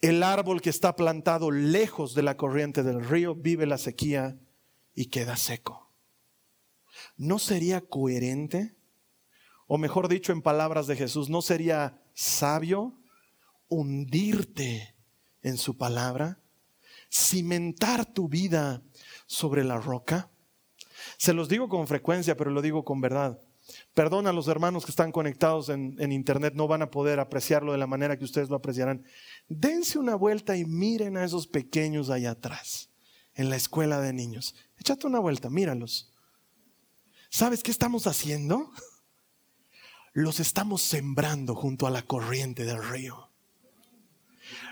[0.00, 4.38] El árbol que está plantado lejos de la corriente del río vive la sequía
[4.94, 5.90] y queda seco.
[7.16, 8.74] ¿No sería coherente?
[9.66, 12.98] O mejor dicho, en palabras de Jesús, ¿no sería sabio
[13.68, 14.94] hundirte
[15.42, 16.40] en su palabra?
[17.10, 18.82] Cimentar tu vida
[19.26, 20.31] sobre la roca.
[21.22, 23.40] Se los digo con frecuencia, pero lo digo con verdad.
[23.94, 27.70] Perdona a los hermanos que están conectados en, en, internet, no van a poder apreciarlo
[27.70, 29.04] de la manera que ustedes lo apreciarán.
[29.46, 32.90] Dense una vuelta y miren a esos pequeños allá atrás,
[33.36, 34.56] en la escuela de niños.
[34.78, 36.12] Échate una vuelta, míralos.
[37.30, 38.72] ¿Sabes qué estamos haciendo?
[40.14, 43.30] Los estamos sembrando junto a la corriente del río.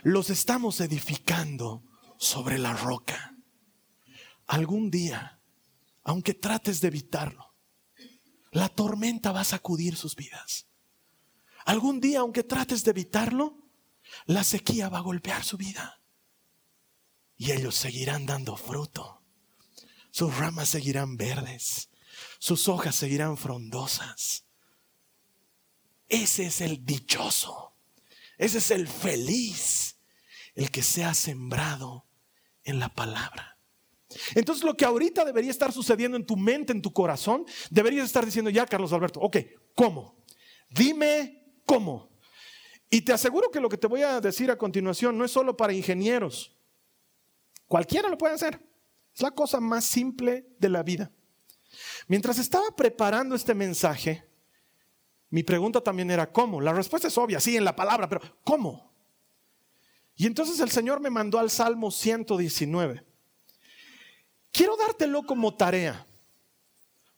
[0.02, 1.84] Los estamos edificando
[2.18, 3.36] sobre la roca.
[4.48, 5.39] Algún día,
[6.02, 7.54] aunque trates de evitarlo,
[8.52, 10.66] la tormenta va a sacudir sus vidas.
[11.64, 13.56] Algún día, aunque trates de evitarlo,
[14.26, 16.00] la sequía va a golpear su vida.
[17.36, 19.22] Y ellos seguirán dando fruto.
[20.10, 21.90] Sus ramas seguirán verdes.
[22.38, 24.44] Sus hojas seguirán frondosas.
[26.08, 27.76] Ese es el dichoso.
[28.36, 29.96] Ese es el feliz.
[30.54, 32.06] El que se ha sembrado
[32.64, 33.59] en la palabra.
[34.34, 38.24] Entonces lo que ahorita debería estar sucediendo en tu mente, en tu corazón, deberías estar
[38.24, 39.36] diciendo ya, Carlos Alberto, ok,
[39.74, 40.16] ¿cómo?
[40.68, 42.10] Dime cómo.
[42.90, 45.56] Y te aseguro que lo que te voy a decir a continuación no es solo
[45.56, 46.56] para ingenieros.
[47.66, 48.60] Cualquiera lo puede hacer.
[49.14, 51.12] Es la cosa más simple de la vida.
[52.08, 54.28] Mientras estaba preparando este mensaje,
[55.28, 56.60] mi pregunta también era, ¿cómo?
[56.60, 58.92] La respuesta es obvia, sí, en la palabra, pero ¿cómo?
[60.16, 63.04] Y entonces el Señor me mandó al Salmo 119.
[64.52, 66.06] Quiero dártelo como tarea.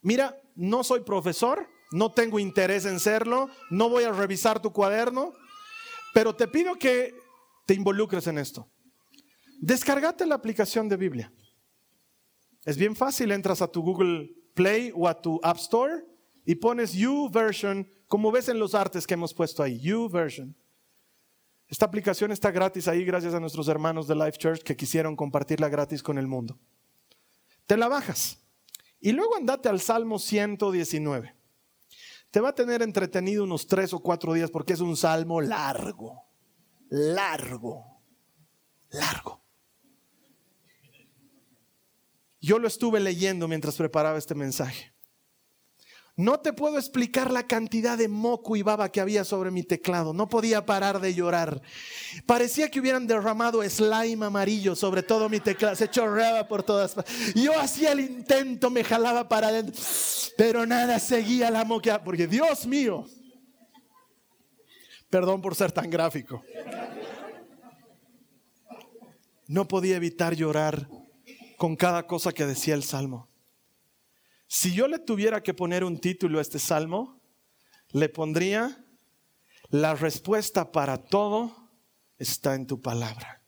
[0.01, 5.33] Mira, no soy profesor, no tengo interés en serlo, no voy a revisar tu cuaderno,
[6.13, 7.15] pero te pido que
[7.65, 8.67] te involucres en esto.
[9.61, 11.33] Descargate la aplicación de Biblia.
[12.65, 16.03] Es bien fácil, entras a tu Google Play o a tu App Store
[16.45, 20.55] y pones You Version, como ves en los artes que hemos puesto ahí, You Version.
[21.67, 25.69] Esta aplicación está gratis ahí gracias a nuestros hermanos de Life Church que quisieron compartirla
[25.69, 26.59] gratis con el mundo
[27.65, 28.39] te la bajas.
[28.99, 31.35] Y luego andate al Salmo 119.
[32.31, 36.25] Te va a tener entretenido unos tres o cuatro días porque es un salmo largo,
[36.89, 38.01] largo,
[38.89, 39.43] largo.
[42.39, 44.92] Yo lo estuve leyendo mientras preparaba este mensaje.
[46.15, 50.13] No te puedo explicar la cantidad de moco y baba que había sobre mi teclado.
[50.13, 51.59] No podía parar de llorar.
[52.27, 55.75] Parecía que hubieran derramado slime amarillo sobre todo mi teclado.
[55.75, 57.33] Se chorreaba por todas partes.
[57.33, 59.81] Yo hacía el intento, me jalaba para adentro.
[60.37, 62.03] Pero nada, seguía la moquea.
[62.03, 63.05] Porque Dios mío.
[65.09, 66.43] Perdón por ser tan gráfico.
[69.47, 70.87] No podía evitar llorar
[71.57, 73.32] con cada cosa que decía el salmo.
[74.53, 77.19] Si yo le tuviera que poner un título a este salmo,
[77.89, 78.85] le pondría,
[79.71, 81.71] la respuesta para todo
[82.19, 83.41] está en tu palabra.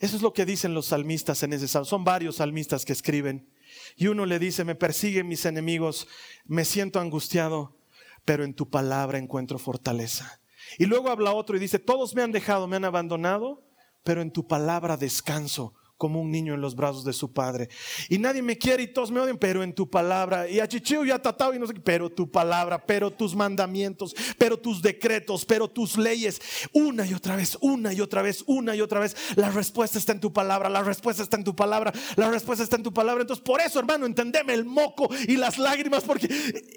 [0.00, 1.84] Eso es lo que dicen los salmistas en ese salmo.
[1.84, 3.48] Son varios salmistas que escriben.
[3.94, 6.08] Y uno le dice, me persiguen mis enemigos,
[6.46, 7.76] me siento angustiado,
[8.24, 10.40] pero en tu palabra encuentro fortaleza.
[10.78, 13.62] Y luego habla otro y dice, todos me han dejado, me han abandonado,
[14.02, 17.68] pero en tu palabra descanso como un niño en los brazos de su padre.
[18.08, 20.48] Y nadie me quiere y todos me odian, pero en tu palabra.
[20.48, 23.34] Y a Chichiu y a Tatao y no sé qué, pero tu palabra, pero tus
[23.34, 26.40] mandamientos, pero tus decretos, pero tus leyes.
[26.72, 29.16] Una y otra vez, una y otra vez, una y otra vez.
[29.34, 32.76] La respuesta está en tu palabra, la respuesta está en tu palabra, la respuesta está
[32.76, 33.22] en tu palabra.
[33.22, 36.28] Entonces, por eso, hermano, entendeme el moco y las lágrimas, porque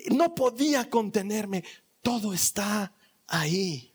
[0.09, 1.63] no podía contenerme.
[2.01, 2.91] Todo está
[3.27, 3.90] ahí.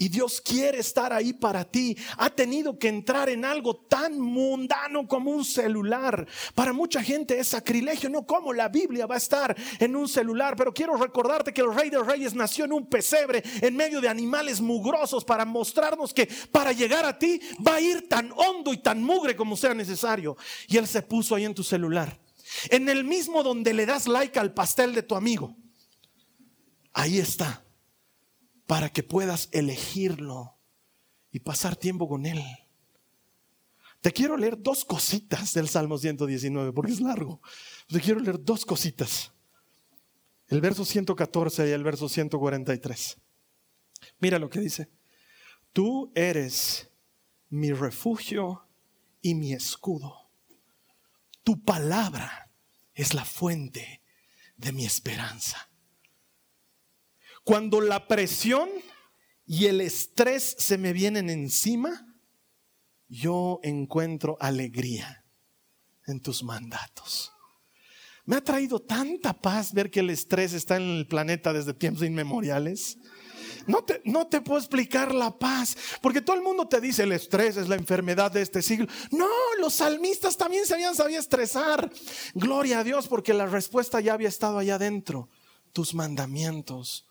[0.00, 1.94] Y Dios quiere estar ahí para ti.
[2.16, 6.26] Ha tenido que entrar en algo tan mundano como un celular.
[6.54, 8.08] Para mucha gente es sacrilegio.
[8.08, 10.56] No, como la Biblia va a estar en un celular.
[10.56, 14.08] Pero quiero recordarte que el Rey de Reyes nació en un pesebre en medio de
[14.08, 18.78] animales mugrosos para mostrarnos que para llegar a ti va a ir tan hondo y
[18.78, 20.34] tan mugre como sea necesario.
[20.66, 22.18] Y Él se puso ahí en tu celular.
[22.70, 25.54] En el mismo donde le das like al pastel de tu amigo.
[26.94, 27.62] Ahí está
[28.70, 30.56] para que puedas elegirlo
[31.32, 32.40] y pasar tiempo con Él.
[34.00, 37.42] Te quiero leer dos cositas del Salmo 119, porque es largo.
[37.88, 39.32] Te quiero leer dos cositas.
[40.46, 43.18] El verso 114 y el verso 143.
[44.20, 44.88] Mira lo que dice.
[45.72, 46.92] Tú eres
[47.48, 48.68] mi refugio
[49.20, 50.30] y mi escudo.
[51.42, 52.52] Tu palabra
[52.94, 54.00] es la fuente
[54.56, 55.69] de mi esperanza.
[57.44, 58.68] Cuando la presión
[59.46, 62.06] y el estrés se me vienen encima,
[63.08, 65.24] yo encuentro alegría
[66.06, 67.32] en tus mandatos.
[68.24, 72.04] Me ha traído tanta paz ver que el estrés está en el planeta desde tiempos
[72.04, 72.98] inmemoriales.
[73.66, 77.12] No te, no te puedo explicar la paz, porque todo el mundo te dice el
[77.12, 78.86] estrés es la enfermedad de este siglo.
[79.10, 81.90] No, los salmistas también se habían sabido estresar.
[82.34, 85.28] Gloria a Dios, porque la respuesta ya había estado allá adentro.
[85.72, 87.09] Tus mandamientos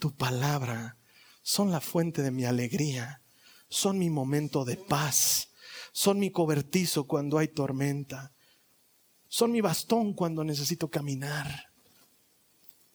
[0.00, 0.96] tu palabra
[1.42, 3.22] son la fuente de mi alegría,
[3.68, 5.50] son mi momento de paz,
[5.92, 8.32] son mi cobertizo cuando hay tormenta,
[9.28, 11.70] son mi bastón cuando necesito caminar.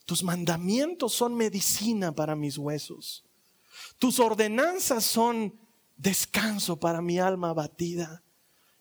[0.05, 3.23] Tus mandamientos son medicina para mis huesos.
[3.97, 5.57] Tus ordenanzas son
[5.95, 8.23] descanso para mi alma abatida.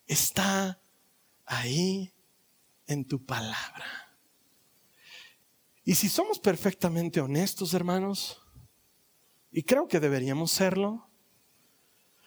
[0.06, 0.80] Está
[1.46, 2.12] ahí
[2.86, 4.03] en tu palabra.
[5.84, 8.40] Y si somos perfectamente honestos, hermanos,
[9.50, 11.08] y creo que deberíamos serlo,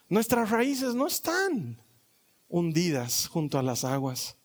[0.07, 1.81] nuestras raíces no están
[2.47, 4.37] hundidas junto a las aguas.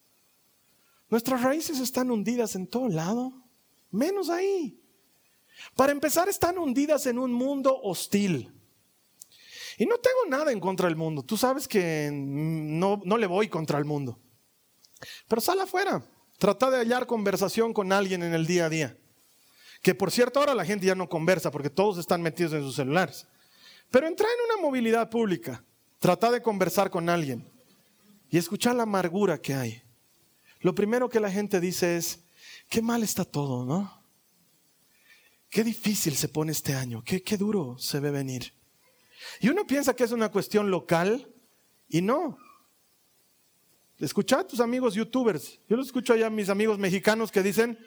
[1.10, 3.44] Nuestras raíces están hundidas en todo lado,
[3.90, 4.80] menos ahí.
[5.76, 8.50] Para empezar, están hundidas en un mundo hostil.
[9.76, 11.22] Y no tengo nada en contra del mundo.
[11.22, 14.18] Tú sabes que no, no le voy contra el mundo.
[15.28, 16.02] Pero sal afuera.
[16.38, 18.98] Trata de hallar conversación con alguien en el día a día.
[19.82, 22.76] Que por cierto ahora la gente ya no conversa porque todos están metidos en sus
[22.76, 23.26] celulares.
[23.90, 25.62] Pero entra en una movilidad pública,
[25.98, 27.50] trata de conversar con alguien
[28.30, 29.82] y escuchar la amargura que hay.
[30.60, 32.20] Lo primero que la gente dice es,
[32.68, 34.02] qué mal está todo, ¿no?
[35.50, 38.54] Qué difícil se pone este año, qué, qué duro se ve venir.
[39.40, 41.28] Y uno piensa que es una cuestión local
[41.88, 42.38] y no.
[43.98, 45.60] Escucha a tus amigos youtubers.
[45.68, 47.78] Yo lo escucho allá a mis amigos mexicanos que dicen,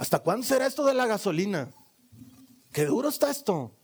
[0.00, 1.74] ¿Hasta cuándo será esto de la gasolina?
[2.72, 3.76] Qué duro está esto.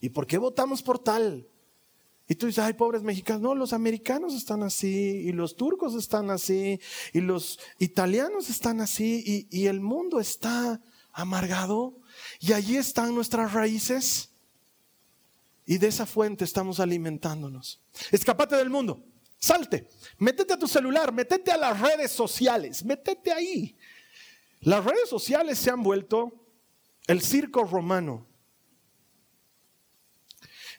[0.00, 1.46] ¿Y por qué votamos por tal?
[2.26, 3.42] Y tú dices, ay, pobres mexicanos.
[3.42, 6.80] No, los americanos están así, y los turcos están así,
[7.12, 10.80] y los italianos están así, y, y el mundo está
[11.12, 11.98] amargado.
[12.40, 14.30] Y allí están nuestras raíces.
[15.66, 17.82] Y de esa fuente estamos alimentándonos.
[18.12, 19.04] Escapate del mundo.
[19.38, 19.90] Salte.
[20.16, 21.12] Métete a tu celular.
[21.12, 22.82] Métete a las redes sociales.
[22.82, 23.76] Métete ahí.
[24.64, 26.32] Las redes sociales se han vuelto
[27.06, 28.26] el circo romano.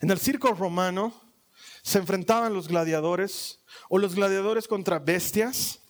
[0.00, 1.14] En el circo romano
[1.82, 5.85] se enfrentaban los gladiadores o los gladiadores contra bestias,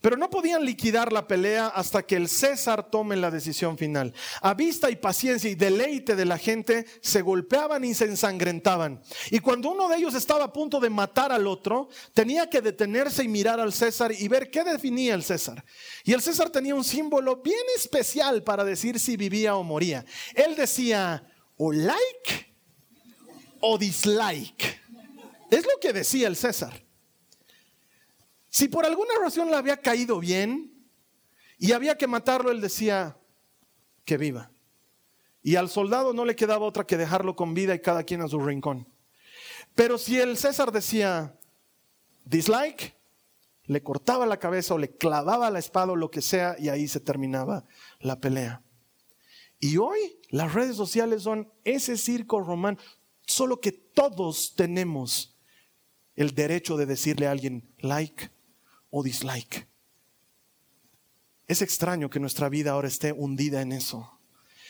[0.00, 4.14] Pero no podían liquidar la pelea hasta que el César tome la decisión final.
[4.40, 9.02] A vista y paciencia y deleite de la gente, se golpeaban y se ensangrentaban.
[9.30, 13.24] Y cuando uno de ellos estaba a punto de matar al otro, tenía que detenerse
[13.24, 15.64] y mirar al César y ver qué definía el César.
[16.04, 20.06] Y el César tenía un símbolo bien especial para decir si vivía o moría.
[20.34, 21.22] Él decía,
[21.58, 22.54] o like
[23.60, 24.80] o dislike.
[25.50, 26.89] Es lo que decía el César.
[28.50, 30.74] Si por alguna razón le había caído bien
[31.56, 33.16] y había que matarlo, él decía
[34.04, 34.50] que viva.
[35.42, 38.28] Y al soldado no le quedaba otra que dejarlo con vida y cada quien a
[38.28, 38.88] su rincón.
[39.76, 41.38] Pero si el César decía
[42.24, 42.96] dislike,
[43.64, 46.88] le cortaba la cabeza o le clavaba la espada o lo que sea y ahí
[46.88, 47.64] se terminaba
[48.00, 48.62] la pelea.
[49.60, 52.78] Y hoy las redes sociales son ese circo romano,
[53.26, 55.36] solo que todos tenemos
[56.16, 58.30] el derecho de decirle a alguien like
[58.90, 59.68] o dislike.
[61.46, 64.20] Es extraño que nuestra vida ahora esté hundida en eso,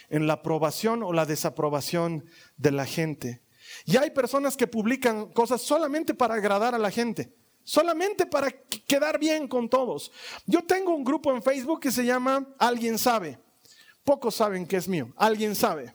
[0.08, 2.24] en la aprobación o la desaprobación
[2.56, 3.42] de la gente.
[3.84, 9.18] Y hay personas que publican cosas solamente para agradar a la gente, solamente para quedar
[9.18, 10.10] bien con todos.
[10.46, 13.38] Yo tengo un grupo en Facebook que se llama Alguien sabe.
[14.02, 15.94] Pocos saben que es mío, alguien sabe.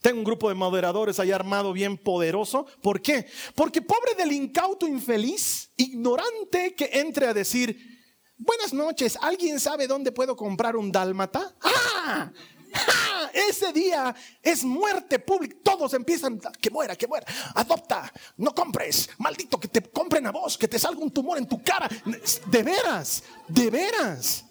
[0.00, 2.66] Tengo un grupo de moderadores ahí armado bien poderoso.
[2.82, 3.26] ¿Por qué?
[3.54, 7.76] Porque pobre del incauto infeliz, ignorante que entre a decir,
[8.36, 11.54] buenas noches, ¿alguien sabe dónde puedo comprar un dálmata?
[11.62, 12.32] ¡Ah!
[12.74, 13.10] ¡Ah!
[13.32, 15.56] Ese día es muerte pública.
[15.62, 17.26] Todos empiezan, que muera, que muera.
[17.54, 19.10] Adopta, no compres.
[19.18, 21.88] Maldito que te compren a vos, que te salga un tumor en tu cara.
[22.46, 24.44] De veras, de veras,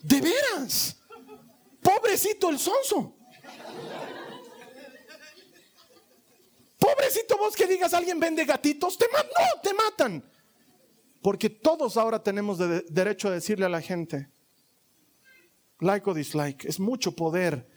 [0.00, 0.96] de veras.
[1.82, 3.16] Pobrecito el sonso.
[6.82, 10.30] Pobrecito vos que digas alguien vende gatitos, te matan, no, te matan.
[11.22, 12.58] Porque todos ahora tenemos
[12.88, 14.28] derecho a decirle a la gente,
[15.78, 17.68] like o dislike, es mucho poder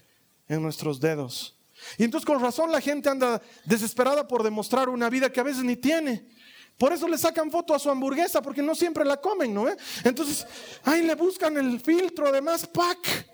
[0.47, 1.55] en nuestros dedos.
[1.99, 5.63] Y entonces con razón la gente anda desesperada por demostrar una vida que a veces
[5.63, 6.27] ni tiene.
[6.75, 9.67] Por eso le sacan foto a su hamburguesa, porque no siempre la comen, ¿no?
[10.03, 10.47] Entonces,
[10.83, 13.27] ahí le buscan el filtro de más pack,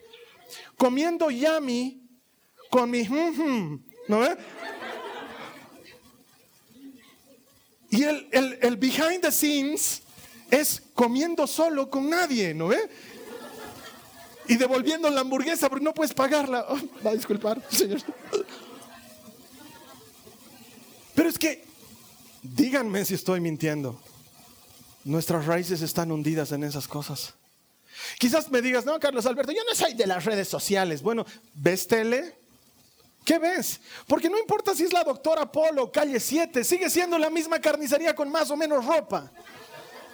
[0.78, 2.08] comiendo yummy
[2.70, 3.04] con mi,
[4.08, 4.20] ¿no?
[4.20, 4.38] ve?
[7.92, 10.02] Y el, el, behind the scenes
[10.50, 12.80] es comiendo solo con nadie, ¿no ve?
[14.48, 16.66] Y devolviendo la hamburguesa porque no puedes pagarla.
[16.70, 18.02] Oh, va a disculpar, señor.
[21.14, 21.66] Pero es que,
[22.42, 24.02] díganme si estoy mintiendo.
[25.04, 27.34] Nuestras raíces están hundidas en esas cosas.
[28.18, 31.02] Quizás me digas, no, Carlos Alberto, yo no soy de las redes sociales.
[31.02, 32.41] Bueno, ¿ves tele?
[33.24, 33.80] ¿Qué ves?
[34.08, 38.16] Porque no importa si es la doctora Polo, calle 7, sigue siendo la misma carnicería
[38.16, 39.32] con más o menos ropa.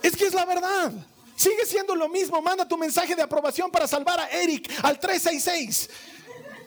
[0.04, 0.92] Es que es la verdad.
[1.36, 2.42] Sigue siendo lo mismo.
[2.42, 5.90] Manda tu mensaje de aprobación para salvar a Eric al 366.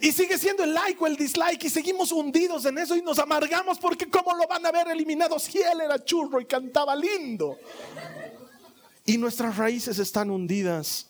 [0.00, 3.18] Y sigue siendo el like o el dislike y seguimos hundidos en eso y nos
[3.18, 7.58] amargamos porque cómo lo van a ver eliminado si él era churro y cantaba lindo.
[9.04, 11.08] Y nuestras raíces están hundidas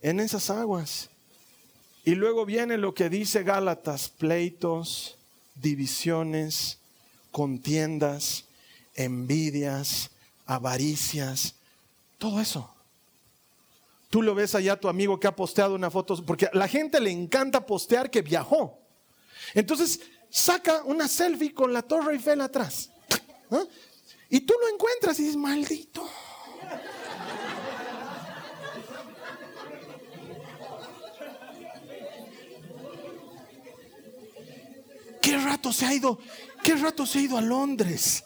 [0.00, 1.10] en esas aguas.
[2.04, 5.16] Y luego viene lo que dice Gálatas, pleitos,
[5.54, 6.78] divisiones,
[7.30, 8.44] contiendas,
[8.94, 10.10] envidias,
[10.46, 11.54] avaricias,
[12.18, 12.72] todo eso.
[14.10, 17.00] Tú lo ves allá tu amigo que ha posteado una foto, porque a la gente
[17.00, 18.78] le encanta postear que viajó.
[19.54, 22.90] Entonces saca una selfie con la Torre Eiffel atrás.
[24.28, 26.08] Y tú lo encuentras y dices, maldito.
[35.32, 36.18] ¿Qué rato se ha ido?
[36.62, 38.22] ¿Qué rato se ha ido a Londres?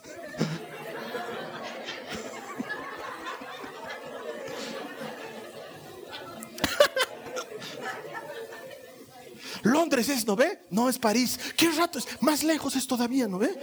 [9.62, 10.58] Londres es, ¿no ve?
[10.70, 11.38] No es París.
[11.56, 12.08] ¿Qué rato es?
[12.20, 13.56] Más lejos es todavía, ¿no ve?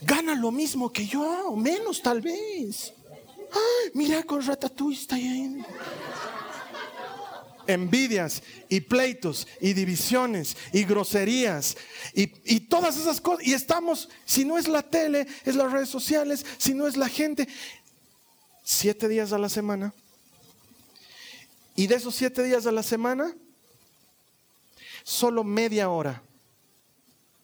[0.00, 2.94] Gana lo mismo que yo, o menos tal vez.
[3.52, 5.62] Ay, mira con Ratatouille está ahí
[7.68, 11.76] envidias y pleitos y divisiones y groserías
[12.14, 12.26] y,
[12.60, 13.46] todas esas cosas.
[13.46, 17.08] Y estamos, si no es la tele, es las redes sociales, si no es la
[17.08, 17.46] gente,
[18.64, 19.94] siete días a la semana.
[21.76, 23.36] Y de esos siete días a la semana,
[25.04, 26.22] solo media hora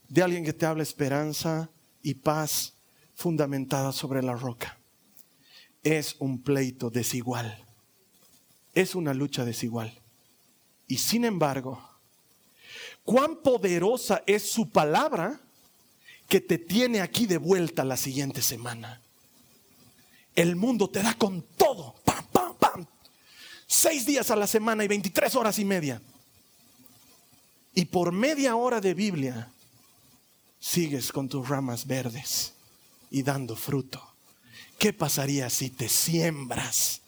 [0.08, 1.70] de alguien que te habla esperanza
[2.02, 2.74] y paz
[3.14, 4.78] fundamentada sobre la roca.
[5.82, 7.62] Es un pleito desigual.
[8.74, 10.03] Es una lucha desigual.
[10.87, 11.82] Y sin embargo,
[13.05, 15.41] cuán poderosa es su palabra
[16.28, 19.01] que te tiene aquí de vuelta la siguiente semana.
[20.35, 21.95] el mundo te da con todo.
[23.76, 26.01] Seis días a la semana y 23 horas y media.
[27.74, 29.51] Y por media hora de Biblia
[30.61, 32.53] sigues con tus ramas verdes
[33.11, 34.01] y dando fruto.
[34.78, 37.01] ¿Qué pasaría si te siembras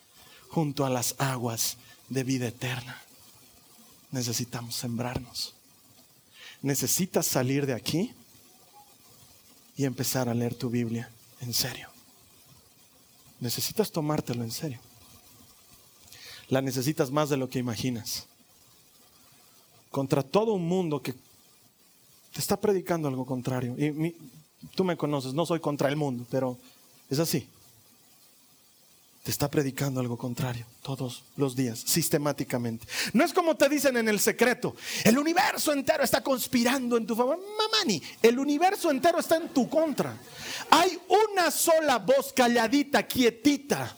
[0.48, 1.76] junto a las aguas
[2.08, 3.00] de vida eterna?
[4.16, 5.52] Necesitamos sembrarnos.
[6.62, 8.14] Necesitas salir de aquí
[9.76, 11.10] y empezar a leer tu Biblia
[11.42, 11.90] en serio.
[13.40, 14.80] Necesitas tomártelo en serio.
[16.48, 18.24] La necesitas más de lo que imaginas.
[19.90, 23.76] Contra todo un mundo que te está predicando algo contrario.
[23.76, 24.16] Y
[24.74, 26.56] tú me conoces, no soy contra el mundo, pero
[27.10, 27.46] es así
[29.26, 32.86] te está predicando algo contrario todos los días, sistemáticamente.
[33.12, 37.16] No es como te dicen en el secreto, el universo entero está conspirando en tu
[37.16, 37.36] favor.
[37.58, 40.16] Mamani, el universo entero está en tu contra.
[40.70, 43.96] Hay una sola voz calladita, quietita,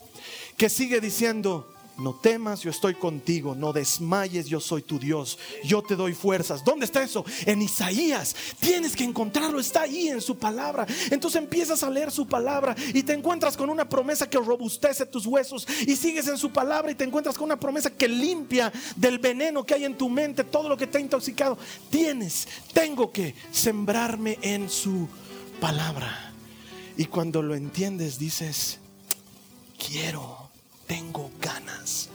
[0.57, 5.83] que sigue diciendo, no temas, yo estoy contigo, no desmayes, yo soy tu Dios, yo
[5.83, 6.65] te doy fuerzas.
[6.65, 7.25] ¿Dónde está eso?
[7.45, 8.37] En Isaías.
[8.61, 10.87] Tienes que encontrarlo, está ahí en su palabra.
[11.11, 15.27] Entonces empiezas a leer su palabra y te encuentras con una promesa que robustece tus
[15.27, 19.19] huesos y sigues en su palabra y te encuentras con una promesa que limpia del
[19.19, 21.59] veneno que hay en tu mente, todo lo que te ha intoxicado.
[21.91, 25.09] Tienes, tengo que sembrarme en su
[25.61, 26.33] palabra.
[26.97, 28.79] Y cuando lo entiendes dices,
[29.79, 30.38] quiero
[30.89, 32.09] tengo ganas.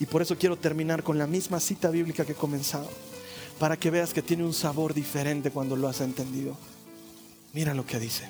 [0.00, 2.90] Y por eso quiero terminar con la misma cita bíblica que he comenzado,
[3.60, 6.56] para que veas que tiene un sabor diferente cuando lo has entendido.
[7.52, 8.28] Mira lo que dice.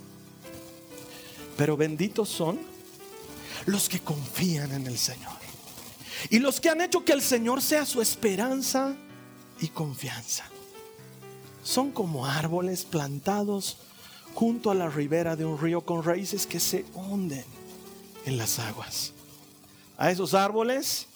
[1.57, 2.59] Pero benditos son
[3.65, 5.33] los que confían en el Señor.
[6.29, 8.95] Y los que han hecho que el Señor sea su esperanza
[9.61, 10.45] y confianza.
[11.63, 13.79] Son como árboles plantados
[14.35, 17.45] junto a la ribera de un río con raíces que se hunden
[18.27, 19.13] en las aguas
[20.03, 21.07] a esos árboles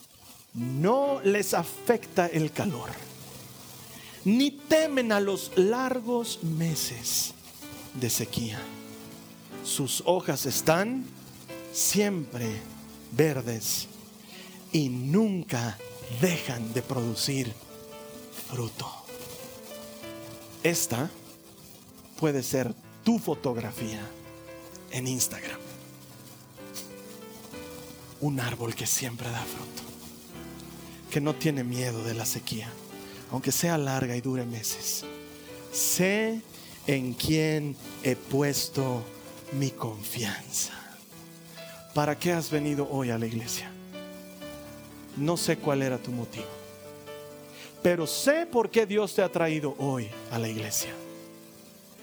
[0.55, 2.91] no les afecta el calor,
[4.24, 7.34] ni temen a los largos meses
[7.95, 8.61] de sequía.
[9.64, 11.05] Sus hojas están
[11.72, 12.47] siempre
[13.11, 13.89] verdes
[14.70, 15.76] y nunca
[16.20, 17.53] dejan de producir
[18.49, 18.89] fruto.
[20.62, 21.11] Esta
[22.20, 22.72] puede ser
[23.03, 24.09] tu fotografía
[24.93, 25.65] en Instagram
[28.20, 29.82] un árbol que siempre da fruto,
[31.10, 32.68] que no tiene miedo de la sequía,
[33.30, 35.04] aunque sea larga y dure meses.
[35.72, 36.40] Sé
[36.86, 39.02] en quién he puesto
[39.52, 40.72] mi confianza.
[41.94, 43.70] ¿Para qué has venido hoy a la iglesia?
[45.16, 46.44] No sé cuál era tu motivo,
[47.82, 50.90] pero sé por qué Dios te ha traído hoy a la iglesia.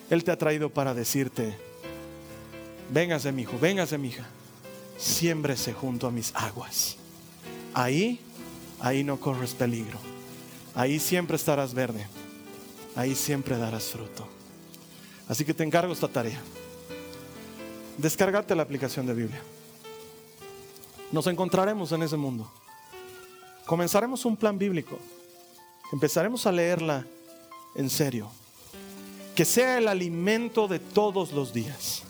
[0.10, 1.56] Él te ha traído para decirte,
[2.92, 4.26] véngase mi hijo, véngase mi hija
[4.98, 6.98] siémbrese junto a mis aguas.
[7.74, 8.20] Ahí,
[8.80, 9.98] ahí no corres peligro.
[10.76, 12.08] Ahí siempre estarás verde.
[12.96, 14.28] Ahí siempre darás fruto.
[15.28, 16.42] Así que te encargo esta tarea.
[17.98, 19.42] Descargate la aplicación de Biblia.
[21.12, 22.52] Nos encontraremos en ese mundo.
[23.66, 25.00] Comenzaremos un plan bíblico.
[25.92, 27.06] Empezaremos a leerla
[27.76, 28.30] en serio.
[29.36, 32.04] Que sea el alimento de todos los días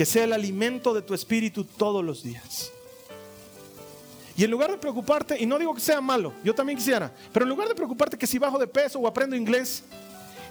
[0.00, 2.72] que sea el alimento de tu espíritu todos los días.
[4.34, 7.44] Y en lugar de preocuparte, y no digo que sea malo, yo también quisiera, pero
[7.44, 9.82] en lugar de preocuparte que si bajo de peso o aprendo inglés,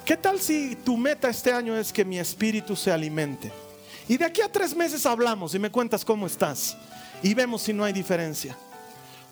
[0.05, 3.51] ¿qué tal si tu meta este año es que mi espíritu se alimente?
[4.07, 6.77] Y de aquí a tres meses hablamos y me cuentas cómo estás
[7.23, 8.55] y vemos si no hay diferencia.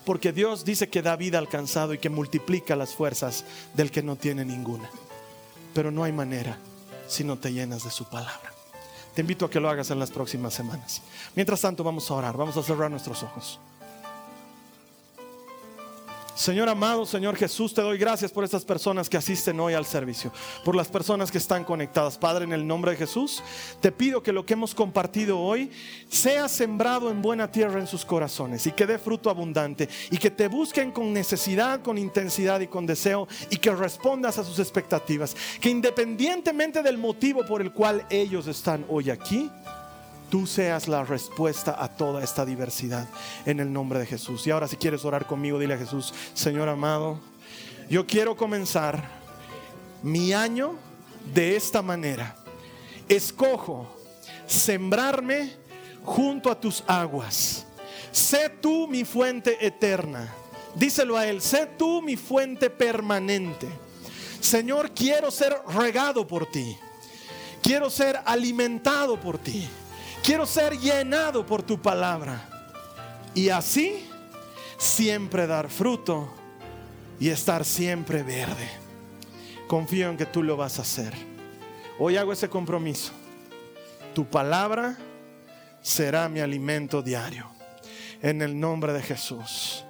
[0.04, 4.02] Porque Dios dice que da vida al cansado y que multiplica las fuerzas del que
[4.02, 4.90] no tiene ninguna.
[5.74, 6.58] Pero no hay manera
[7.06, 8.57] si no te llenas de su palabra.
[9.18, 11.02] Te invito a que lo hagas en las próximas semanas.
[11.34, 13.58] Mientras tanto, vamos a orar, vamos a cerrar nuestros ojos.
[16.38, 20.32] Señor amado, Señor Jesús, te doy gracias por estas personas que asisten hoy al servicio,
[20.64, 22.16] por las personas que están conectadas.
[22.16, 23.42] Padre, en el nombre de Jesús,
[23.80, 25.68] te pido que lo que hemos compartido hoy
[26.08, 30.30] sea sembrado en buena tierra en sus corazones y que dé fruto abundante y que
[30.30, 35.34] te busquen con necesidad, con intensidad y con deseo y que respondas a sus expectativas.
[35.60, 39.50] Que independientemente del motivo por el cual ellos están hoy aquí,
[40.30, 43.08] tú seas la respuesta a toda esta diversidad
[43.46, 44.46] en el nombre de Jesús.
[44.46, 47.20] Y ahora si quieres orar conmigo, dile a Jesús, Señor amado,
[47.88, 49.08] yo quiero comenzar
[50.02, 50.76] mi año
[51.34, 52.36] de esta manera.
[53.08, 53.88] Escojo
[54.46, 55.52] sembrarme
[56.04, 57.66] junto a tus aguas.
[58.12, 60.34] Sé tú mi fuente eterna.
[60.74, 63.68] Díselo a Él, sé tú mi fuente permanente.
[64.40, 66.76] Señor, quiero ser regado por ti.
[67.62, 69.68] Quiero ser alimentado por ti.
[70.28, 72.38] Quiero ser llenado por tu palabra.
[73.34, 74.06] Y así
[74.76, 76.28] siempre dar fruto
[77.18, 78.68] y estar siempre verde.
[79.68, 81.14] Confío en que tú lo vas a hacer.
[81.98, 83.12] Hoy hago ese compromiso.
[84.14, 84.98] Tu palabra
[85.80, 87.46] será mi alimento diario.
[88.20, 89.82] En el nombre de Jesús.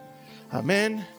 [0.53, 1.18] Amén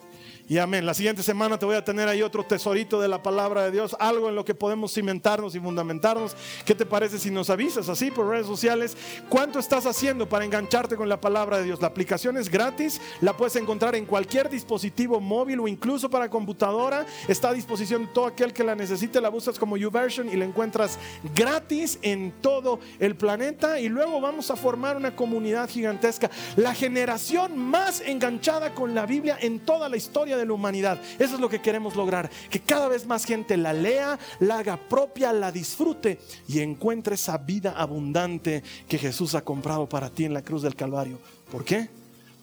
[0.50, 0.84] y amén.
[0.84, 3.96] La siguiente semana te voy a tener ahí otro tesorito de la palabra de Dios,
[4.00, 6.36] algo en lo que podemos cimentarnos y fundamentarnos.
[6.66, 8.98] ¿Qué te parece si nos avisas así por redes sociales?
[9.30, 11.80] ¿Cuánto estás haciendo para engancharte con la palabra de Dios?
[11.82, 17.06] La aplicación es gratis, la puedes encontrar en cualquier dispositivo móvil o incluso para computadora.
[17.28, 19.22] Está a disposición de todo aquel que la necesite.
[19.22, 20.98] La buscas como YouVersion y la encuentras
[21.36, 23.80] gratis en todo el planeta.
[23.80, 29.38] Y luego vamos a formar una comunidad gigantesca, la generación más enganchada con la Biblia
[29.40, 31.02] en toda la historia de la humanidad.
[31.20, 34.78] Eso es lo que queremos lograr, que cada vez más gente la lea, la haga
[34.78, 40.34] propia, la disfrute y encuentre esa vida abundante que Jesús ha comprado para ti en
[40.34, 41.20] la cruz del Calvario.
[41.52, 41.90] ¿Por qué?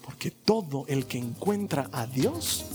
[0.05, 2.66] Porque todo el que encuentra a Dios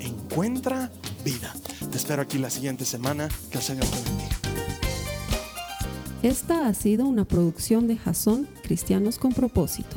[0.00, 0.90] encuentra
[1.24, 1.54] vida.
[1.90, 3.28] Te espero aquí la siguiente semana.
[3.50, 4.36] Que el Señor te bendiga.
[6.22, 9.96] Esta ha sido una producción de Jason Cristianos con propósito.